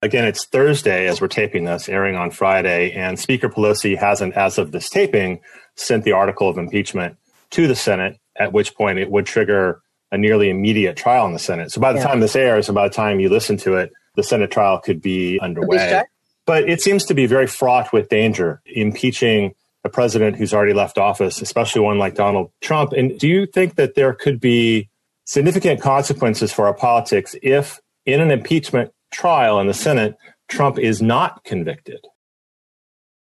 Again, 0.00 0.26
it's 0.26 0.44
Thursday 0.44 1.08
as 1.08 1.20
we're 1.20 1.28
taping 1.28 1.64
this, 1.64 1.88
airing 1.88 2.14
on 2.14 2.30
Friday, 2.30 2.92
and 2.92 3.18
Speaker 3.18 3.48
Pelosi 3.48 3.98
hasn't, 3.98 4.34
as 4.34 4.56
of 4.56 4.70
this 4.70 4.88
taping, 4.88 5.40
sent 5.78 6.04
the 6.04 6.12
article 6.12 6.48
of 6.48 6.58
impeachment 6.58 7.16
to 7.50 7.66
the 7.66 7.76
Senate, 7.76 8.18
at 8.36 8.52
which 8.52 8.74
point 8.74 8.98
it 8.98 9.10
would 9.10 9.26
trigger 9.26 9.80
a 10.10 10.18
nearly 10.18 10.50
immediate 10.50 10.96
trial 10.96 11.26
in 11.26 11.32
the 11.32 11.38
Senate. 11.38 11.70
So 11.70 11.80
by 11.80 11.92
the 11.92 11.98
yeah. 11.98 12.06
time 12.06 12.20
this 12.20 12.36
airs 12.36 12.68
and 12.68 12.74
by 12.74 12.88
the 12.88 12.94
time 12.94 13.20
you 13.20 13.28
listen 13.28 13.56
to 13.58 13.76
it, 13.76 13.92
the 14.16 14.22
Senate 14.22 14.50
trial 14.50 14.78
could 14.78 15.00
be 15.00 15.38
underway. 15.40 16.02
But 16.46 16.68
it 16.68 16.80
seems 16.80 17.04
to 17.06 17.14
be 17.14 17.26
very 17.26 17.46
fraught 17.46 17.92
with 17.92 18.08
danger, 18.08 18.62
impeaching 18.64 19.54
a 19.84 19.88
president 19.88 20.36
who's 20.36 20.54
already 20.54 20.72
left 20.72 20.98
office, 20.98 21.42
especially 21.42 21.82
one 21.82 21.98
like 21.98 22.14
Donald 22.14 22.50
Trump. 22.60 22.92
And 22.92 23.18
do 23.18 23.28
you 23.28 23.46
think 23.46 23.76
that 23.76 23.94
there 23.94 24.14
could 24.14 24.40
be 24.40 24.88
significant 25.24 25.80
consequences 25.80 26.52
for 26.52 26.66
our 26.66 26.74
politics 26.74 27.36
if, 27.42 27.80
in 28.06 28.20
an 28.20 28.30
impeachment 28.30 28.92
trial 29.12 29.60
in 29.60 29.66
the 29.66 29.74
Senate, 29.74 30.16
Trump 30.48 30.78
is 30.78 31.02
not 31.02 31.44
convicted? 31.44 32.00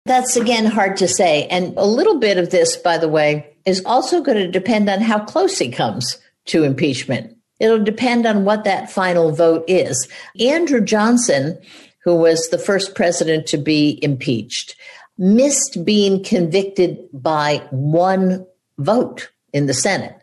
That's 0.07 0.37
again 0.37 0.67
hard 0.67 0.99
to 0.99 1.09
say. 1.09 1.47
And 1.47 1.75
a 1.79 1.87
little 1.87 2.19
bit 2.19 2.37
of 2.37 2.51
this, 2.51 2.77
by 2.77 2.99
the 2.99 3.09
way, 3.09 3.55
is 3.65 3.83
also 3.87 4.23
going 4.23 4.39
to 4.39 4.51
depend 4.51 4.91
on 4.91 5.01
how 5.01 5.25
close 5.25 5.59
he 5.59 5.71
comes 5.71 6.19
to 6.47 6.63
impeachment. 6.63 7.35
It'll 7.59 7.83
depend 7.83 8.27
on 8.27 8.45
what 8.45 8.65
that 8.65 8.91
final 8.91 9.33
vote 9.33 9.65
is. 9.67 10.09
Andrew 10.39 10.83
Johnson, 10.83 11.59
who 12.03 12.17
was 12.17 12.49
the 12.49 12.59
first 12.59 12.95
president 12.95 13.47
to 13.47 13.57
be 13.57 13.99
impeached, 14.03 14.77
missed 15.17 15.85
being 15.85 16.23
convicted 16.23 16.99
by 17.13 17.67
one 17.71 18.45
vote 18.79 19.31
in 19.55 19.67
the 19.67 19.75
Senate. 19.75 20.17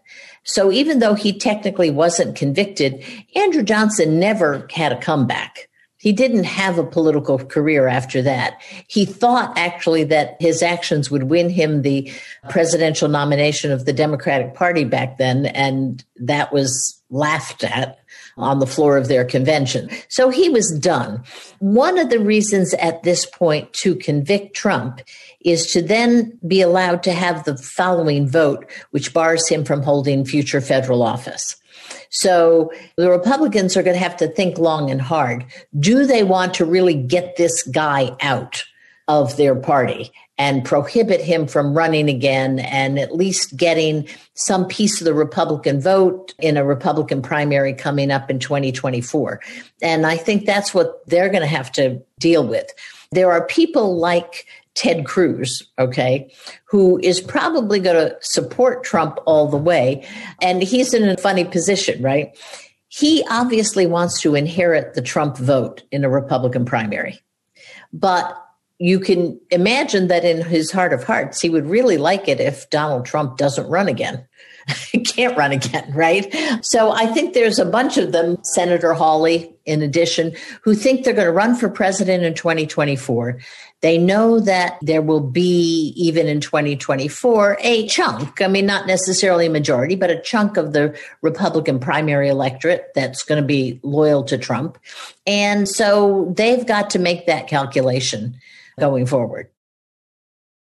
So 0.43 0.71
even 0.71 0.99
though 0.99 1.13
he 1.15 1.37
technically 1.37 1.89
wasn't 1.89 2.35
convicted, 2.35 3.03
Andrew 3.35 3.63
Johnson 3.63 4.19
never 4.19 4.67
had 4.71 4.91
a 4.91 4.99
comeback. 4.99 5.69
He 6.01 6.13
didn't 6.13 6.45
have 6.45 6.79
a 6.79 6.83
political 6.83 7.37
career 7.37 7.87
after 7.87 8.23
that. 8.23 8.59
He 8.87 9.05
thought 9.05 9.55
actually 9.55 10.03
that 10.05 10.35
his 10.39 10.63
actions 10.63 11.11
would 11.11 11.23
win 11.23 11.47
him 11.47 11.83
the 11.83 12.11
presidential 12.49 13.07
nomination 13.07 13.71
of 13.71 13.85
the 13.85 13.93
Democratic 13.93 14.55
Party 14.55 14.83
back 14.83 15.19
then, 15.19 15.45
and 15.45 16.03
that 16.15 16.51
was 16.51 16.99
laughed 17.11 17.63
at 17.63 17.99
on 18.35 18.57
the 18.57 18.65
floor 18.65 18.97
of 18.97 19.09
their 19.09 19.23
convention. 19.23 19.91
So 20.07 20.29
he 20.29 20.49
was 20.49 20.75
done. 20.79 21.23
One 21.59 21.99
of 21.99 22.09
the 22.09 22.19
reasons 22.19 22.73
at 22.75 23.03
this 23.03 23.27
point 23.27 23.71
to 23.73 23.93
convict 23.95 24.55
Trump 24.55 25.01
is 25.41 25.71
to 25.73 25.83
then 25.83 26.39
be 26.47 26.61
allowed 26.61 27.03
to 27.03 27.13
have 27.13 27.43
the 27.43 27.57
following 27.57 28.27
vote, 28.27 28.65
which 28.89 29.13
bars 29.13 29.47
him 29.47 29.63
from 29.63 29.83
holding 29.83 30.25
future 30.25 30.61
federal 30.61 31.03
office. 31.03 31.57
So 32.09 32.71
the 32.97 33.09
Republicans 33.09 33.75
are 33.77 33.83
going 33.83 33.95
to 33.95 34.03
have 34.03 34.17
to 34.17 34.27
think 34.27 34.57
long 34.57 34.89
and 34.89 35.01
hard. 35.01 35.45
Do 35.79 36.05
they 36.05 36.23
want 36.23 36.53
to 36.55 36.65
really 36.65 36.95
get 36.95 37.35
this 37.37 37.63
guy 37.63 38.15
out 38.21 38.63
of 39.07 39.35
their 39.35 39.55
party 39.55 40.11
and 40.37 40.63
prohibit 40.63 41.21
him 41.21 41.45
from 41.45 41.73
running 41.73 42.09
again 42.09 42.59
and 42.59 42.97
at 42.97 43.15
least 43.15 43.57
getting 43.57 44.07
some 44.35 44.65
piece 44.65 45.01
of 45.01 45.05
the 45.05 45.13
Republican 45.13 45.81
vote 45.81 46.33
in 46.39 46.57
a 46.57 46.65
Republican 46.65 47.21
primary 47.21 47.73
coming 47.73 48.09
up 48.09 48.29
in 48.29 48.39
2024? 48.39 49.41
And 49.81 50.05
I 50.05 50.17
think 50.17 50.45
that's 50.45 50.73
what 50.73 51.05
they're 51.07 51.29
going 51.29 51.41
to 51.41 51.47
have 51.47 51.71
to 51.73 52.01
deal 52.19 52.45
with. 52.47 52.71
There 53.11 53.31
are 53.31 53.45
people 53.47 53.97
like 53.97 54.47
Ted 54.75 55.05
Cruz, 55.05 55.63
okay, 55.77 56.33
who 56.65 56.99
is 57.03 57.19
probably 57.19 57.79
going 57.79 57.95
to 57.95 58.15
support 58.21 58.83
Trump 58.83 59.19
all 59.25 59.47
the 59.47 59.57
way. 59.57 60.07
And 60.41 60.63
he's 60.63 60.93
in 60.93 61.07
a 61.07 61.17
funny 61.17 61.43
position, 61.43 62.01
right? 62.01 62.37
He 62.87 63.23
obviously 63.29 63.85
wants 63.85 64.21
to 64.21 64.35
inherit 64.35 64.93
the 64.93 65.01
Trump 65.01 65.37
vote 65.37 65.83
in 65.91 66.03
a 66.03 66.09
Republican 66.09 66.65
primary. 66.65 67.19
But 67.93 68.37
you 68.79 68.99
can 68.99 69.39
imagine 69.51 70.07
that 70.07 70.25
in 70.25 70.41
his 70.43 70.71
heart 70.71 70.93
of 70.93 71.03
hearts, 71.03 71.39
he 71.39 71.49
would 71.49 71.67
really 71.67 71.97
like 71.97 72.27
it 72.27 72.39
if 72.39 72.69
Donald 72.69 73.05
Trump 73.05 73.37
doesn't 73.37 73.67
run 73.67 73.87
again. 73.87 74.27
can't 75.05 75.37
run 75.37 75.51
again, 75.51 75.91
right? 75.93 76.33
So 76.61 76.91
I 76.91 77.05
think 77.07 77.33
there's 77.33 77.59
a 77.59 77.65
bunch 77.65 77.97
of 77.97 78.11
them, 78.11 78.37
Senator 78.43 78.93
Hawley, 78.93 79.55
in 79.65 79.81
addition, 79.81 80.33
who 80.63 80.75
think 80.75 81.03
they're 81.03 81.13
going 81.13 81.27
to 81.27 81.31
run 81.31 81.55
for 81.55 81.69
president 81.69 82.23
in 82.23 82.33
2024. 82.33 83.39
They 83.81 83.97
know 83.97 84.39
that 84.39 84.77
there 84.81 85.01
will 85.01 85.21
be, 85.21 85.93
even 85.95 86.27
in 86.27 86.39
2024, 86.39 87.57
a 87.61 87.87
chunk, 87.87 88.41
I 88.41 88.47
mean, 88.47 88.67
not 88.67 88.85
necessarily 88.85 89.47
a 89.47 89.49
majority, 89.49 89.95
but 89.95 90.11
a 90.11 90.21
chunk 90.21 90.55
of 90.55 90.73
the 90.73 90.97
Republican 91.21 91.79
primary 91.79 92.29
electorate 92.29 92.91
that's 92.93 93.23
going 93.23 93.41
to 93.41 93.45
be 93.45 93.79
loyal 93.81 94.23
to 94.25 94.37
Trump. 94.37 94.77
And 95.25 95.67
so 95.67 96.31
they've 96.37 96.65
got 96.65 96.91
to 96.91 96.99
make 96.99 97.25
that 97.25 97.47
calculation 97.47 98.37
going 98.79 99.07
forward. 99.07 99.49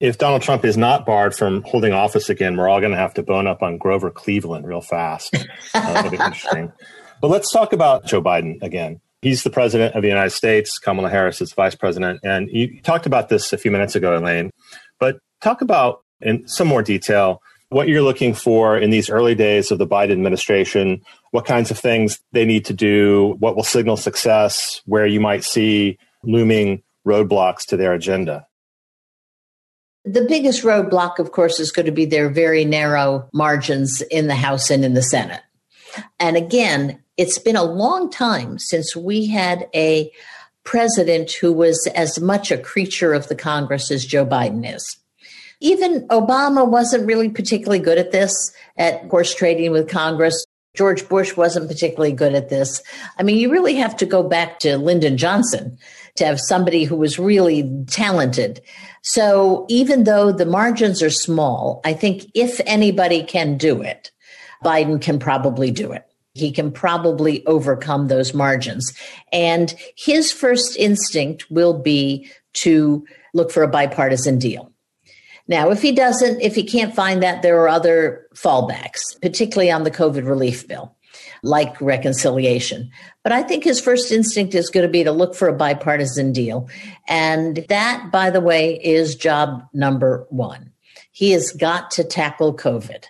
If 0.00 0.16
Donald 0.16 0.40
Trump 0.40 0.64
is 0.64 0.78
not 0.78 1.04
barred 1.04 1.34
from 1.34 1.62
holding 1.62 1.92
office 1.92 2.30
again, 2.30 2.56
we're 2.56 2.70
all 2.70 2.80
going 2.80 2.92
to 2.92 2.98
have 2.98 3.12
to 3.14 3.22
bone 3.22 3.46
up 3.46 3.62
on 3.62 3.76
Grover 3.76 4.10
Cleveland 4.10 4.66
real 4.66 4.80
fast. 4.80 5.36
Uh, 5.74 5.92
that'll 5.92 6.10
be 6.10 6.16
interesting. 6.24 6.72
But 7.20 7.28
let's 7.28 7.52
talk 7.52 7.74
about 7.74 8.06
Joe 8.06 8.22
Biden 8.22 8.62
again. 8.62 9.02
He's 9.22 9.42
the 9.42 9.50
president 9.50 9.94
of 9.94 10.02
the 10.02 10.08
United 10.08 10.30
States. 10.30 10.78
Kamala 10.78 11.10
Harris 11.10 11.40
is 11.40 11.52
vice 11.52 11.74
president. 11.74 12.20
And 12.24 12.48
you 12.50 12.80
talked 12.80 13.06
about 13.06 13.28
this 13.28 13.52
a 13.52 13.58
few 13.58 13.70
minutes 13.70 13.94
ago, 13.94 14.16
Elaine. 14.16 14.50
But 14.98 15.18
talk 15.42 15.60
about 15.60 16.02
in 16.20 16.46
some 16.48 16.68
more 16.68 16.82
detail 16.82 17.42
what 17.68 17.86
you're 17.88 18.02
looking 18.02 18.34
for 18.34 18.76
in 18.76 18.90
these 18.90 19.08
early 19.08 19.34
days 19.34 19.70
of 19.70 19.78
the 19.78 19.86
Biden 19.86 20.12
administration, 20.12 21.02
what 21.30 21.44
kinds 21.44 21.70
of 21.70 21.78
things 21.78 22.20
they 22.32 22.44
need 22.44 22.64
to 22.64 22.72
do, 22.72 23.36
what 23.38 23.54
will 23.54 23.62
signal 23.62 23.96
success, 23.96 24.80
where 24.86 25.06
you 25.06 25.20
might 25.20 25.44
see 25.44 25.98
looming 26.22 26.82
roadblocks 27.06 27.64
to 27.66 27.76
their 27.76 27.92
agenda. 27.92 28.46
The 30.04 30.24
biggest 30.24 30.62
roadblock, 30.62 31.18
of 31.18 31.30
course, 31.32 31.60
is 31.60 31.70
going 31.70 31.86
to 31.86 31.92
be 31.92 32.06
their 32.06 32.30
very 32.30 32.64
narrow 32.64 33.28
margins 33.32 34.00
in 34.10 34.28
the 34.28 34.34
House 34.34 34.70
and 34.70 34.84
in 34.84 34.94
the 34.94 35.02
Senate. 35.02 35.42
And 36.18 36.36
again, 36.36 37.02
it's 37.16 37.38
been 37.38 37.56
a 37.56 37.64
long 37.64 38.10
time 38.10 38.58
since 38.58 38.96
we 38.96 39.26
had 39.26 39.68
a 39.74 40.10
president 40.64 41.32
who 41.32 41.52
was 41.52 41.86
as 41.94 42.20
much 42.20 42.50
a 42.50 42.58
creature 42.58 43.12
of 43.12 43.28
the 43.28 43.34
Congress 43.34 43.90
as 43.90 44.04
Joe 44.04 44.26
Biden 44.26 44.74
is. 44.74 44.96
Even 45.60 46.06
Obama 46.08 46.66
wasn't 46.66 47.06
really 47.06 47.28
particularly 47.28 47.78
good 47.78 47.98
at 47.98 48.12
this, 48.12 48.52
at 48.76 49.04
horse 49.08 49.34
trading 49.34 49.72
with 49.72 49.88
Congress. 49.88 50.44
George 50.74 51.08
Bush 51.08 51.36
wasn't 51.36 51.68
particularly 51.68 52.12
good 52.12 52.34
at 52.34 52.48
this. 52.48 52.82
I 53.18 53.22
mean, 53.22 53.36
you 53.36 53.50
really 53.50 53.74
have 53.74 53.96
to 53.98 54.06
go 54.06 54.22
back 54.22 54.60
to 54.60 54.78
Lyndon 54.78 55.16
Johnson 55.16 55.76
to 56.16 56.24
have 56.24 56.40
somebody 56.40 56.84
who 56.84 56.96
was 56.96 57.18
really 57.18 57.84
talented. 57.88 58.60
So 59.02 59.66
even 59.68 60.04
though 60.04 60.32
the 60.32 60.46
margins 60.46 61.02
are 61.02 61.10
small, 61.10 61.80
I 61.84 61.92
think 61.92 62.30
if 62.34 62.60
anybody 62.66 63.24
can 63.24 63.56
do 63.56 63.82
it, 63.82 64.10
Biden 64.64 65.00
can 65.00 65.18
probably 65.18 65.70
do 65.70 65.92
it. 65.92 66.04
He 66.34 66.52
can 66.52 66.70
probably 66.70 67.44
overcome 67.46 68.08
those 68.08 68.34
margins. 68.34 68.92
And 69.32 69.74
his 69.96 70.30
first 70.30 70.76
instinct 70.76 71.50
will 71.50 71.78
be 71.78 72.30
to 72.54 73.04
look 73.34 73.50
for 73.50 73.62
a 73.62 73.68
bipartisan 73.68 74.38
deal. 74.38 74.72
Now, 75.48 75.70
if 75.70 75.82
he 75.82 75.90
doesn't, 75.90 76.40
if 76.40 76.54
he 76.54 76.62
can't 76.62 76.94
find 76.94 77.22
that, 77.22 77.42
there 77.42 77.60
are 77.60 77.68
other 77.68 78.26
fallbacks, 78.34 79.00
particularly 79.20 79.70
on 79.70 79.82
the 79.82 79.90
COVID 79.90 80.26
relief 80.26 80.68
bill, 80.68 80.94
like 81.42 81.80
reconciliation. 81.80 82.88
But 83.24 83.32
I 83.32 83.42
think 83.42 83.64
his 83.64 83.80
first 83.80 84.12
instinct 84.12 84.54
is 84.54 84.70
going 84.70 84.86
to 84.86 84.92
be 84.92 85.02
to 85.02 85.10
look 85.10 85.34
for 85.34 85.48
a 85.48 85.56
bipartisan 85.56 86.32
deal. 86.32 86.68
And 87.08 87.64
that, 87.68 88.12
by 88.12 88.30
the 88.30 88.40
way, 88.40 88.80
is 88.84 89.16
job 89.16 89.64
number 89.72 90.24
one. 90.30 90.70
He 91.10 91.32
has 91.32 91.50
got 91.50 91.90
to 91.92 92.04
tackle 92.04 92.54
COVID 92.54 93.06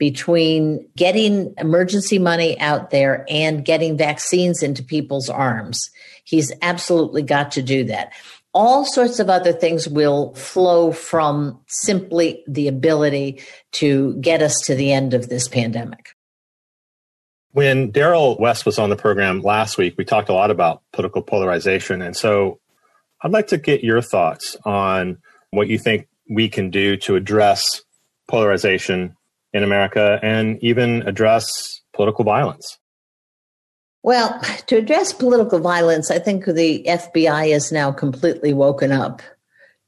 between 0.00 0.88
getting 0.96 1.52
emergency 1.58 2.18
money 2.18 2.58
out 2.58 2.88
there 2.88 3.26
and 3.28 3.66
getting 3.66 3.98
vaccines 3.98 4.62
into 4.62 4.82
people's 4.82 5.28
arms. 5.28 5.90
He's 6.24 6.50
absolutely 6.62 7.22
got 7.22 7.52
to 7.52 7.62
do 7.62 7.84
that. 7.84 8.14
All 8.54 8.86
sorts 8.86 9.20
of 9.20 9.28
other 9.28 9.52
things 9.52 9.86
will 9.86 10.34
flow 10.34 10.90
from 10.90 11.60
simply 11.66 12.42
the 12.48 12.66
ability 12.66 13.42
to 13.72 14.14
get 14.22 14.40
us 14.40 14.58
to 14.62 14.74
the 14.74 14.90
end 14.90 15.12
of 15.12 15.28
this 15.28 15.48
pandemic. 15.48 16.16
When 17.52 17.90
Darrell 17.90 18.38
West 18.38 18.64
was 18.64 18.78
on 18.78 18.88
the 18.88 18.96
program 18.96 19.42
last 19.42 19.76
week, 19.76 19.96
we 19.98 20.06
talked 20.06 20.30
a 20.30 20.32
lot 20.32 20.50
about 20.50 20.82
political 20.94 21.20
polarization. 21.20 22.00
And 22.00 22.16
so 22.16 22.58
I'd 23.20 23.32
like 23.32 23.48
to 23.48 23.58
get 23.58 23.84
your 23.84 24.00
thoughts 24.00 24.56
on 24.64 25.18
what 25.50 25.68
you 25.68 25.78
think 25.78 26.08
we 26.28 26.48
can 26.48 26.70
do 26.70 26.96
to 26.96 27.16
address 27.16 27.82
polarization 28.28 29.14
in 29.52 29.62
America 29.62 30.18
and 30.22 30.62
even 30.62 31.02
address 31.02 31.80
political 31.94 32.24
violence? 32.24 32.78
Well, 34.02 34.40
to 34.66 34.76
address 34.76 35.12
political 35.12 35.58
violence, 35.58 36.10
I 36.10 36.18
think 36.18 36.46
the 36.46 36.84
FBI 36.88 37.48
is 37.54 37.70
now 37.70 37.92
completely 37.92 38.54
woken 38.54 38.92
up 38.92 39.20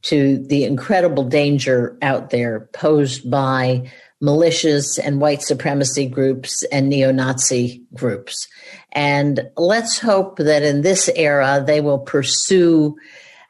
to 0.03 0.39
the 0.49 0.65
incredible 0.65 1.25
danger 1.25 1.97
out 2.03 2.31
there 2.31 2.69
posed 2.73 3.31
by 3.31 3.91
militias 4.23 4.99
and 5.03 5.21
white 5.21 5.43
supremacy 5.43 6.07
groups 6.07 6.63
and 6.65 6.89
neo 6.89 7.11
Nazi 7.11 7.83
groups. 7.95 8.49
And 8.93 9.49
let's 9.57 9.99
hope 9.99 10.39
that 10.39 10.63
in 10.63 10.83
this 10.83 11.09
era, 11.17 11.63
they 11.67 11.81
will 11.81 11.99
pursue 11.99 12.97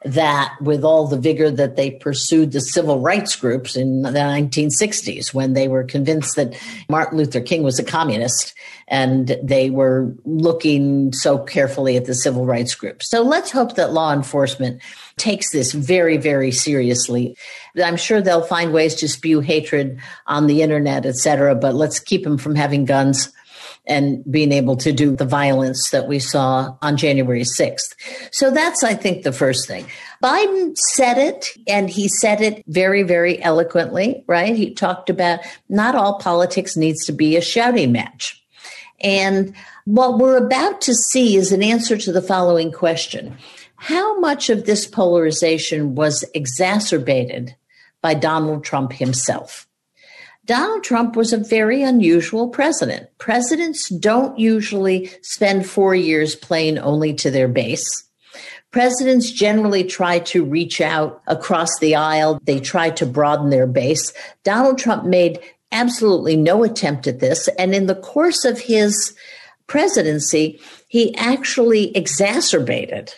that 0.04 0.54
with 0.60 0.84
all 0.84 1.06
the 1.06 1.18
vigor 1.18 1.50
that 1.50 1.76
they 1.76 1.90
pursued 1.90 2.52
the 2.52 2.60
civil 2.60 3.00
rights 3.00 3.36
groups 3.36 3.76
in 3.76 4.02
the 4.02 4.10
1960s 4.10 5.32
when 5.32 5.52
they 5.52 5.68
were 5.68 5.84
convinced 5.84 6.36
that 6.36 6.54
Martin 6.88 7.18
Luther 7.18 7.40
King 7.40 7.62
was 7.62 7.78
a 7.78 7.84
communist 7.84 8.54
and 8.88 9.36
they 9.42 9.70
were 9.70 10.12
looking 10.24 11.12
so 11.12 11.38
carefully 11.38 11.96
at 11.96 12.06
the 12.06 12.14
civil 12.14 12.44
rights 12.44 12.74
groups. 12.74 13.08
So 13.08 13.22
let's 13.22 13.50
hope 13.50 13.76
that 13.76 13.92
law 13.92 14.12
enforcement 14.12 14.82
takes 15.16 15.52
this 15.52 15.72
very, 15.72 16.16
very 16.16 16.50
seriously. 16.50 17.36
I'm 17.82 17.96
sure 17.96 18.20
they'll 18.20 18.42
find 18.42 18.72
ways 18.72 18.94
to 18.96 19.08
spew 19.08 19.40
hatred 19.40 20.00
on 20.26 20.46
the 20.46 20.62
internet, 20.62 21.06
et 21.06 21.16
cetera, 21.16 21.54
but 21.54 21.74
let's 21.74 21.98
keep 21.98 22.24
them 22.24 22.38
from 22.38 22.54
having 22.54 22.84
guns 22.84 23.32
and 23.87 24.23
being 24.31 24.53
able 24.53 24.77
to 24.77 24.92
do 24.92 25.16
the 25.16 25.25
violence 25.25 25.90
that 25.90 26.07
we 26.07 26.18
saw 26.18 26.77
on 26.83 26.97
January 26.97 27.42
6th. 27.42 27.95
So 28.31 28.51
that's, 28.51 28.85
I 28.85 28.95
think, 28.95 29.25
the 29.25 29.33
first 29.33 29.66
thing. 29.66 29.87
Biden 30.23 30.77
said 30.77 31.18
it, 31.18 31.49
and 31.66 31.90
he 31.90 32.09
said 32.09 32.40
it 32.40 32.62
very, 32.68 33.03
very 33.03 33.42
eloquently, 33.42 34.25
right? 34.29 34.55
He 34.55 34.73
talked 34.73 35.11
about 35.11 35.40
not 35.68 35.97
all 35.97 36.18
politics 36.18 36.77
needs 36.77 37.05
to 37.07 37.12
be 37.12 37.37
a 37.37 37.40
shouting 37.40 37.90
match. 37.90 38.40
And 39.01 39.55
what 39.85 40.18
we're 40.18 40.37
about 40.37 40.81
to 40.83 40.95
see 40.95 41.37
is 41.37 41.51
an 41.51 41.62
answer 41.62 41.97
to 41.97 42.12
the 42.12 42.23
following 42.23 42.71
question 42.71 43.37
How 43.77 44.21
much 44.21 44.49
of 44.49 44.64
this 44.64 44.87
polarization 44.87 45.97
was 45.97 46.25
exacerbated 46.35 47.57
by 48.01 48.14
Donald 48.14 48.62
Trump 48.62 48.92
himself? 48.92 49.66
Donald 50.44 50.83
Trump 50.83 51.14
was 51.14 51.33
a 51.33 51.38
very 51.38 51.83
unusual 51.83 52.48
president. 52.48 53.09
Presidents 53.18 53.88
don't 53.90 54.38
usually 54.38 55.11
spend 55.22 55.66
four 55.66 55.94
years 55.94 56.35
playing 56.35 56.78
only 56.78 57.14
to 57.14 57.31
their 57.31 57.46
base. 57.46 58.05
Presidents 58.72 59.31
generally 59.31 59.85
try 59.85 60.18
to 60.18 60.44
reach 60.44 60.81
out 60.81 61.22
across 61.26 61.78
the 61.78 61.94
aisle. 61.94 62.40
They 62.44 62.59
try 62.59 62.90
to 62.90 63.07
broaden 63.07 63.50
their 63.50 63.66
base. 63.66 64.12
Donald 64.42 64.78
Trump 64.78 65.05
made 65.05 65.38
absolutely 65.70 66.37
no 66.37 66.64
attempt 66.64 67.07
at 67.07 67.20
this. 67.20 67.48
And 67.59 67.74
in 67.74 67.87
the 67.87 67.94
course 67.94 68.44
of 68.44 68.59
his 68.59 69.14
presidency, 69.66 70.61
he 70.88 71.14
actually 71.16 71.96
exacerbated 71.96 73.12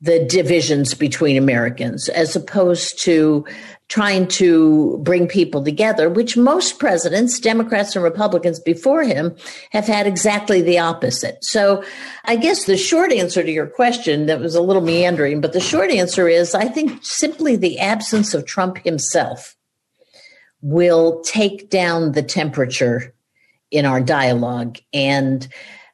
the 0.00 0.24
divisions 0.24 0.94
between 0.94 1.36
Americans 1.36 2.08
as 2.08 2.36
opposed 2.36 2.98
to 3.00 3.44
trying 3.88 4.28
to 4.28 4.98
bring 5.02 5.26
people 5.26 5.64
together, 5.64 6.10
which 6.10 6.36
most 6.36 6.78
presidents, 6.78 7.40
Democrats 7.40 7.96
and 7.96 8.04
Republicans 8.04 8.60
before 8.60 9.02
him, 9.02 9.34
have 9.70 9.86
had 9.86 10.06
exactly 10.06 10.60
the 10.60 10.78
opposite. 10.78 11.42
So 11.42 11.82
I 12.24 12.36
guess 12.36 12.64
the 12.64 12.76
short 12.76 13.12
answer 13.12 13.42
to 13.42 13.50
your 13.50 13.66
question 13.66 14.26
that 14.26 14.40
was 14.40 14.54
a 14.54 14.60
little 14.60 14.82
meandering, 14.82 15.40
but 15.40 15.54
the 15.54 15.60
short 15.60 15.90
answer 15.90 16.28
is 16.28 16.54
I 16.54 16.66
think 16.66 17.02
simply 17.02 17.56
the 17.56 17.78
absence 17.78 18.34
of 18.34 18.44
Trump 18.44 18.78
himself 18.78 19.56
will 20.60 21.20
take 21.22 21.70
down 21.70 22.12
the 22.12 22.22
temperature 22.22 23.14
in 23.70 23.86
our 23.86 24.00
dialogue. 24.00 24.78
And 24.92 25.48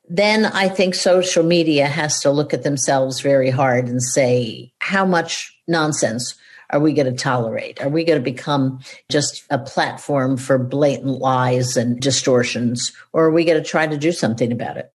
then 0.09 0.46
I 0.46 0.68
think 0.68 0.94
social 0.94 1.44
media 1.44 1.87
has 1.87 2.20
to 2.20 2.30
look 2.30 2.52
at 2.52 2.62
themselves 2.62 3.20
very 3.20 3.50
hard 3.50 3.87
and 3.87 4.02
say, 4.02 4.72
how 4.78 5.04
much 5.04 5.57
nonsense 5.68 6.35
are 6.74 6.80
we 6.80 6.92
going 6.92 7.06
to 7.06 7.12
tolerate? 7.12 7.80
Are 7.80 7.88
we 7.88 8.02
going 8.02 8.18
to 8.18 8.30
become 8.30 8.80
just 9.08 9.44
a 9.48 9.58
platform 9.58 10.37
for 10.37 10.58
blatant 10.58 11.20
lies 11.20 11.76
and 11.76 12.00
distortions? 12.00 12.92
Or 13.12 13.26
are 13.26 13.30
we 13.30 13.44
going 13.44 13.62
to 13.62 13.68
try 13.68 13.87
to 13.87 13.96
do 13.96 14.10
something 14.10 14.50
about 14.50 14.76
it? 14.76 14.92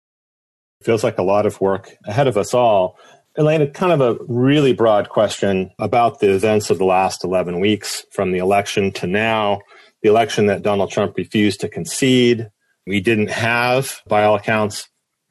Feels 0.83 1.05
like 1.05 1.17
a 1.17 1.23
lot 1.23 1.45
of 1.45 1.61
work 1.61 1.95
ahead 2.05 2.27
of 2.27 2.35
us 2.35 2.53
all. 2.53 2.97
Elaine, 3.37 3.65
kind 3.71 3.93
of 3.93 4.01
a 4.01 4.21
really 4.27 4.73
broad 4.73 5.07
question 5.07 5.71
about 5.79 6.19
the 6.19 6.33
events 6.33 6.69
of 6.69 6.79
the 6.79 6.85
last 6.85 7.23
11 7.23 7.61
weeks 7.61 8.05
from 8.11 8.33
the 8.33 8.39
election 8.39 8.91
to 8.91 9.07
now, 9.07 9.61
the 10.03 10.09
election 10.09 10.47
that 10.47 10.61
Donald 10.61 10.91
Trump 10.91 11.15
refused 11.15 11.61
to 11.61 11.69
concede. 11.69 12.49
We 12.87 12.99
didn't 12.99 13.29
have, 13.29 14.01
by 14.05 14.25
all 14.25 14.35
accounts, 14.35 14.89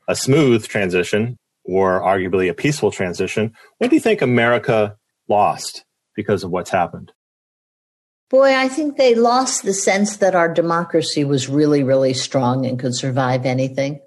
a 0.09 0.17
smooth 0.17 0.67
transition 0.67 1.37
or 1.65 2.01
arguably 2.01 2.49
a 2.49 2.55
peaceful 2.55 2.91
transition. 2.91 3.53
What 3.77 3.91
do 3.91 3.97
you 3.97 4.01
think 4.01 4.23
America 4.23 4.97
lost 5.29 5.85
because 6.19 6.43
of 6.43 6.51
what's 6.51 6.71
happened? 6.71 7.13
Boy, 8.29 8.53
I 8.57 8.67
think 8.67 8.97
they 8.97 9.15
lost 9.15 9.63
the 9.63 9.73
sense 9.73 10.17
that 10.17 10.35
our 10.35 10.53
democracy 10.53 11.23
was 11.25 11.49
really, 11.49 11.85
really 11.85 12.13
strong 12.13 12.67
and 12.67 12.77
could 12.77 12.97
survive 12.97 13.47
anything. 13.47 14.01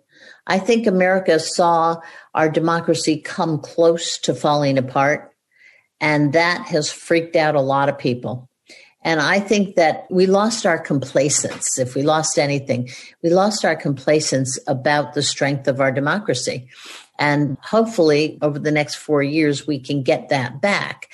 I 0.45 0.59
think 0.59 0.85
America 0.85 1.39
saw 1.39 2.01
our 2.35 2.49
democracy 2.49 3.21
come 3.21 3.59
close 3.59 4.17
to 4.19 4.35
falling 4.35 4.77
apart, 4.77 5.31
and 6.01 6.33
that 6.33 6.67
has 6.67 6.91
freaked 6.91 7.37
out 7.37 7.55
a 7.55 7.61
lot 7.61 7.87
of 7.87 7.97
people. 7.97 8.49
And 9.03 9.21
I 9.21 9.39
think 9.39 9.75
that 9.77 10.05
we 10.11 10.25
lost 10.25 10.65
our 10.65 10.77
complacence. 10.77 11.79
If 11.79 11.95
we 11.95 12.03
lost 12.03 12.37
anything, 12.37 12.89
we 13.23 13.29
lost 13.29 13.63
our 13.63 13.77
complacence 13.77 14.59
about 14.67 15.13
the 15.13 15.23
strength 15.23 15.69
of 15.69 15.79
our 15.79 15.93
democracy. 15.93 16.67
And 17.17 17.57
hopefully, 17.61 18.37
over 18.41 18.59
the 18.59 18.71
next 18.71 18.95
four 18.95 19.23
years, 19.23 19.65
we 19.65 19.79
can 19.79 20.03
get 20.03 20.29
that 20.29 20.59
back. 20.59 21.07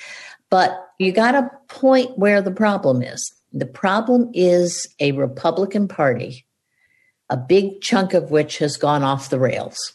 But 0.50 0.88
you 0.98 1.12
got 1.12 1.32
to 1.32 1.50
point 1.68 2.18
where 2.18 2.40
the 2.40 2.50
problem 2.50 3.02
is. 3.02 3.32
The 3.52 3.66
problem 3.66 4.30
is 4.34 4.86
a 5.00 5.12
Republican 5.12 5.88
Party, 5.88 6.46
a 7.30 7.36
big 7.36 7.80
chunk 7.80 8.14
of 8.14 8.30
which 8.30 8.58
has 8.58 8.76
gone 8.76 9.02
off 9.02 9.30
the 9.30 9.38
rails. 9.38 9.94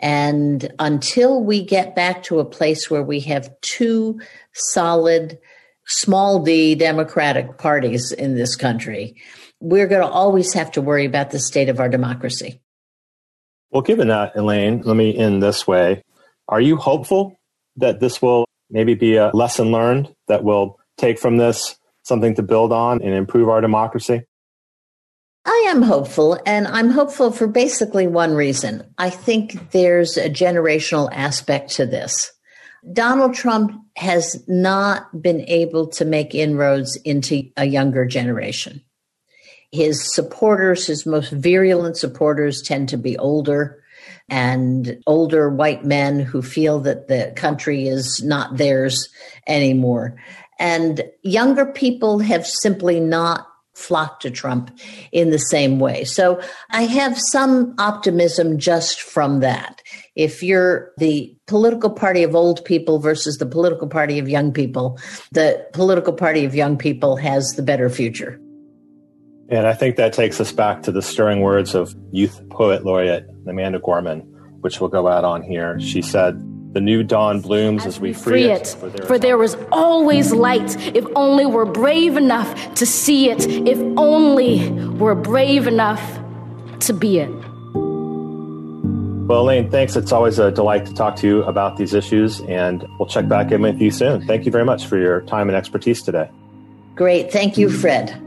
And 0.00 0.72
until 0.78 1.42
we 1.42 1.62
get 1.62 1.94
back 1.94 2.24
to 2.24 2.40
a 2.40 2.44
place 2.44 2.90
where 2.90 3.02
we 3.02 3.20
have 3.20 3.50
two 3.60 4.20
solid, 4.52 5.38
small 5.86 6.42
d 6.42 6.74
Democratic 6.74 7.56
parties 7.58 8.10
in 8.12 8.34
this 8.34 8.56
country, 8.56 9.14
we're 9.60 9.86
going 9.86 10.02
to 10.02 10.08
always 10.08 10.52
have 10.54 10.72
to 10.72 10.82
worry 10.82 11.04
about 11.04 11.30
the 11.30 11.38
state 11.38 11.68
of 11.68 11.78
our 11.78 11.88
democracy. 11.88 12.60
Well, 13.70 13.82
given 13.82 14.08
that, 14.08 14.36
Elaine, 14.36 14.82
let 14.82 14.96
me 14.96 15.16
end 15.16 15.42
this 15.42 15.66
way. 15.66 16.02
Are 16.48 16.60
you 16.60 16.76
hopeful 16.76 17.38
that 17.76 18.00
this 18.00 18.20
will 18.20 18.44
maybe 18.72 18.94
be 18.94 19.16
a 19.16 19.30
lesson 19.34 19.70
learned 19.70 20.12
that 20.26 20.42
we'll 20.42 20.78
take 20.96 21.18
from 21.18 21.36
this 21.36 21.76
something 22.02 22.34
to 22.34 22.42
build 22.42 22.72
on 22.72 23.00
and 23.02 23.14
improve 23.14 23.48
our 23.48 23.60
democracy? 23.60 24.22
I 25.44 25.66
am 25.68 25.82
hopeful, 25.82 26.40
and 26.46 26.68
I'm 26.68 26.90
hopeful 26.90 27.32
for 27.32 27.46
basically 27.46 28.06
one 28.06 28.34
reason. 28.34 28.84
I 28.98 29.10
think 29.10 29.72
there's 29.72 30.16
a 30.16 30.30
generational 30.30 31.08
aspect 31.12 31.72
to 31.72 31.86
this. 31.86 32.32
Donald 32.92 33.34
Trump 33.34 33.72
has 33.96 34.42
not 34.48 35.20
been 35.20 35.42
able 35.42 35.86
to 35.88 36.04
make 36.04 36.34
inroads 36.34 36.96
into 37.04 37.44
a 37.56 37.64
younger 37.64 38.06
generation. 38.06 38.82
His 39.72 40.14
supporters, 40.14 40.86
his 40.86 41.06
most 41.06 41.32
virulent 41.32 41.96
supporters, 41.96 42.62
tend 42.62 42.88
to 42.90 42.96
be 42.96 43.16
older 43.18 43.81
and 44.32 44.98
older 45.06 45.50
white 45.50 45.84
men 45.84 46.18
who 46.18 46.40
feel 46.40 46.80
that 46.80 47.06
the 47.06 47.34
country 47.36 47.86
is 47.86 48.22
not 48.24 48.56
theirs 48.56 49.10
anymore. 49.46 50.16
And 50.58 51.02
younger 51.20 51.66
people 51.66 52.18
have 52.20 52.46
simply 52.46 52.98
not 52.98 53.46
flocked 53.74 54.22
to 54.22 54.30
Trump 54.30 54.70
in 55.12 55.30
the 55.30 55.38
same 55.38 55.78
way. 55.78 56.04
So 56.04 56.40
I 56.70 56.84
have 56.84 57.18
some 57.30 57.74
optimism 57.76 58.58
just 58.58 59.02
from 59.02 59.40
that. 59.40 59.82
If 60.16 60.42
you're 60.42 60.92
the 60.96 61.36
political 61.46 61.90
party 61.90 62.22
of 62.22 62.34
old 62.34 62.64
people 62.64 63.00
versus 63.00 63.36
the 63.36 63.46
political 63.46 63.86
party 63.86 64.18
of 64.18 64.30
young 64.30 64.50
people, 64.50 64.98
the 65.32 65.66
political 65.74 66.14
party 66.14 66.46
of 66.46 66.54
young 66.54 66.78
people 66.78 67.16
has 67.16 67.52
the 67.52 67.62
better 67.62 67.90
future. 67.90 68.40
And 69.48 69.66
I 69.66 69.74
think 69.74 69.96
that 69.96 70.12
takes 70.12 70.40
us 70.40 70.52
back 70.52 70.82
to 70.84 70.92
the 70.92 71.02
stirring 71.02 71.40
words 71.40 71.74
of 71.74 71.94
youth 72.10 72.40
poet 72.50 72.84
laureate 72.84 73.26
Amanda 73.46 73.78
Gorman, 73.78 74.20
which 74.60 74.80
we'll 74.80 74.90
go 74.90 75.08
out 75.08 75.24
on 75.24 75.42
here. 75.42 75.78
She 75.80 76.00
said, 76.00 76.40
the 76.72 76.80
new 76.80 77.02
dawn 77.02 77.40
blooms 77.40 77.82
as, 77.82 77.96
as 77.96 78.00
we 78.00 78.12
free, 78.14 78.44
free 78.44 78.44
it, 78.44 78.62
it, 78.62 78.66
for, 78.68 78.88
there, 78.88 79.06
for 79.06 79.18
there 79.18 79.42
is 79.42 79.56
always 79.70 80.32
light 80.32 80.76
if 80.96 81.04
only 81.14 81.44
we're 81.44 81.66
brave 81.66 82.16
enough 82.16 82.74
to 82.74 82.86
see 82.86 83.30
it, 83.30 83.46
if 83.46 83.78
only 83.98 84.70
we're 84.70 85.14
brave 85.14 85.66
enough 85.66 86.00
to 86.80 86.94
be 86.94 87.18
it. 87.18 87.30
Well, 89.28 89.42
Elaine, 89.42 89.70
thanks. 89.70 89.96
It's 89.96 90.12
always 90.12 90.38
a 90.38 90.50
delight 90.50 90.84
to 90.86 90.94
talk 90.94 91.16
to 91.16 91.26
you 91.26 91.42
about 91.44 91.76
these 91.76 91.94
issues, 91.94 92.40
and 92.42 92.84
we'll 92.98 93.08
check 93.08 93.28
back 93.28 93.52
in 93.52 93.62
with 93.62 93.80
you 93.80 93.90
soon. 93.90 94.26
Thank 94.26 94.46
you 94.46 94.52
very 94.52 94.64
much 94.64 94.86
for 94.86 94.98
your 94.98 95.20
time 95.22 95.48
and 95.48 95.56
expertise 95.56 96.02
today. 96.02 96.28
Great. 96.94 97.30
Thank 97.30 97.56
you, 97.56 97.70
Fred. 97.70 98.20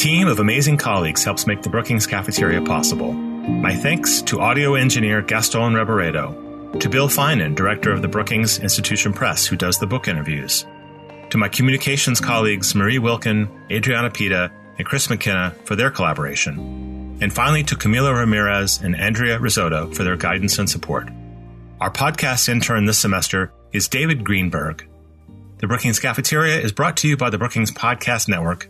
Team 0.00 0.28
of 0.28 0.38
amazing 0.38 0.78
colleagues 0.78 1.24
helps 1.24 1.46
make 1.46 1.60
the 1.60 1.68
Brookings 1.68 2.06
Cafeteria 2.06 2.62
possible. 2.62 3.12
My 3.12 3.74
thanks 3.74 4.22
to 4.22 4.40
audio 4.40 4.76
engineer 4.76 5.20
Gaston 5.20 5.74
Reboredo, 5.74 6.80
To 6.80 6.88
Bill 6.88 7.08
Finan, 7.08 7.54
director 7.54 7.92
of 7.92 8.00
the 8.00 8.08
Brookings 8.08 8.60
Institution 8.60 9.12
Press, 9.12 9.46
who 9.46 9.56
does 9.56 9.78
the 9.78 9.86
book 9.86 10.08
interviews. 10.08 10.64
To 11.28 11.38
my 11.38 11.48
communications 11.48 12.20
colleagues 12.20 12.74
Marie 12.74 12.98
Wilkin, 12.98 13.50
Adriana 13.70 14.10
Pita, 14.10 14.50
and 14.78 14.86
Chris 14.86 15.10
McKenna 15.10 15.54
for 15.64 15.76
their 15.76 15.90
collaboration. 15.90 17.18
And 17.20 17.32
finally 17.32 17.62
to 17.64 17.74
Camila 17.74 18.16
Ramirez 18.16 18.80
and 18.80 18.96
Andrea 18.96 19.38
Risotto 19.38 19.92
for 19.92 20.04
their 20.04 20.16
guidance 20.16 20.58
and 20.58 20.70
support. 20.70 21.10
Our 21.80 21.90
podcast 21.90 22.48
intern 22.48 22.86
this 22.86 22.98
semester 22.98 23.52
is 23.72 23.88
David 23.88 24.24
Greenberg. 24.24 24.88
The 25.58 25.66
Brookings 25.66 25.98
Cafeteria 26.00 26.58
is 26.58 26.72
brought 26.72 26.96
to 26.98 27.08
you 27.08 27.18
by 27.18 27.28
the 27.28 27.36
Brookings 27.36 27.70
Podcast 27.70 28.28
Network, 28.28 28.69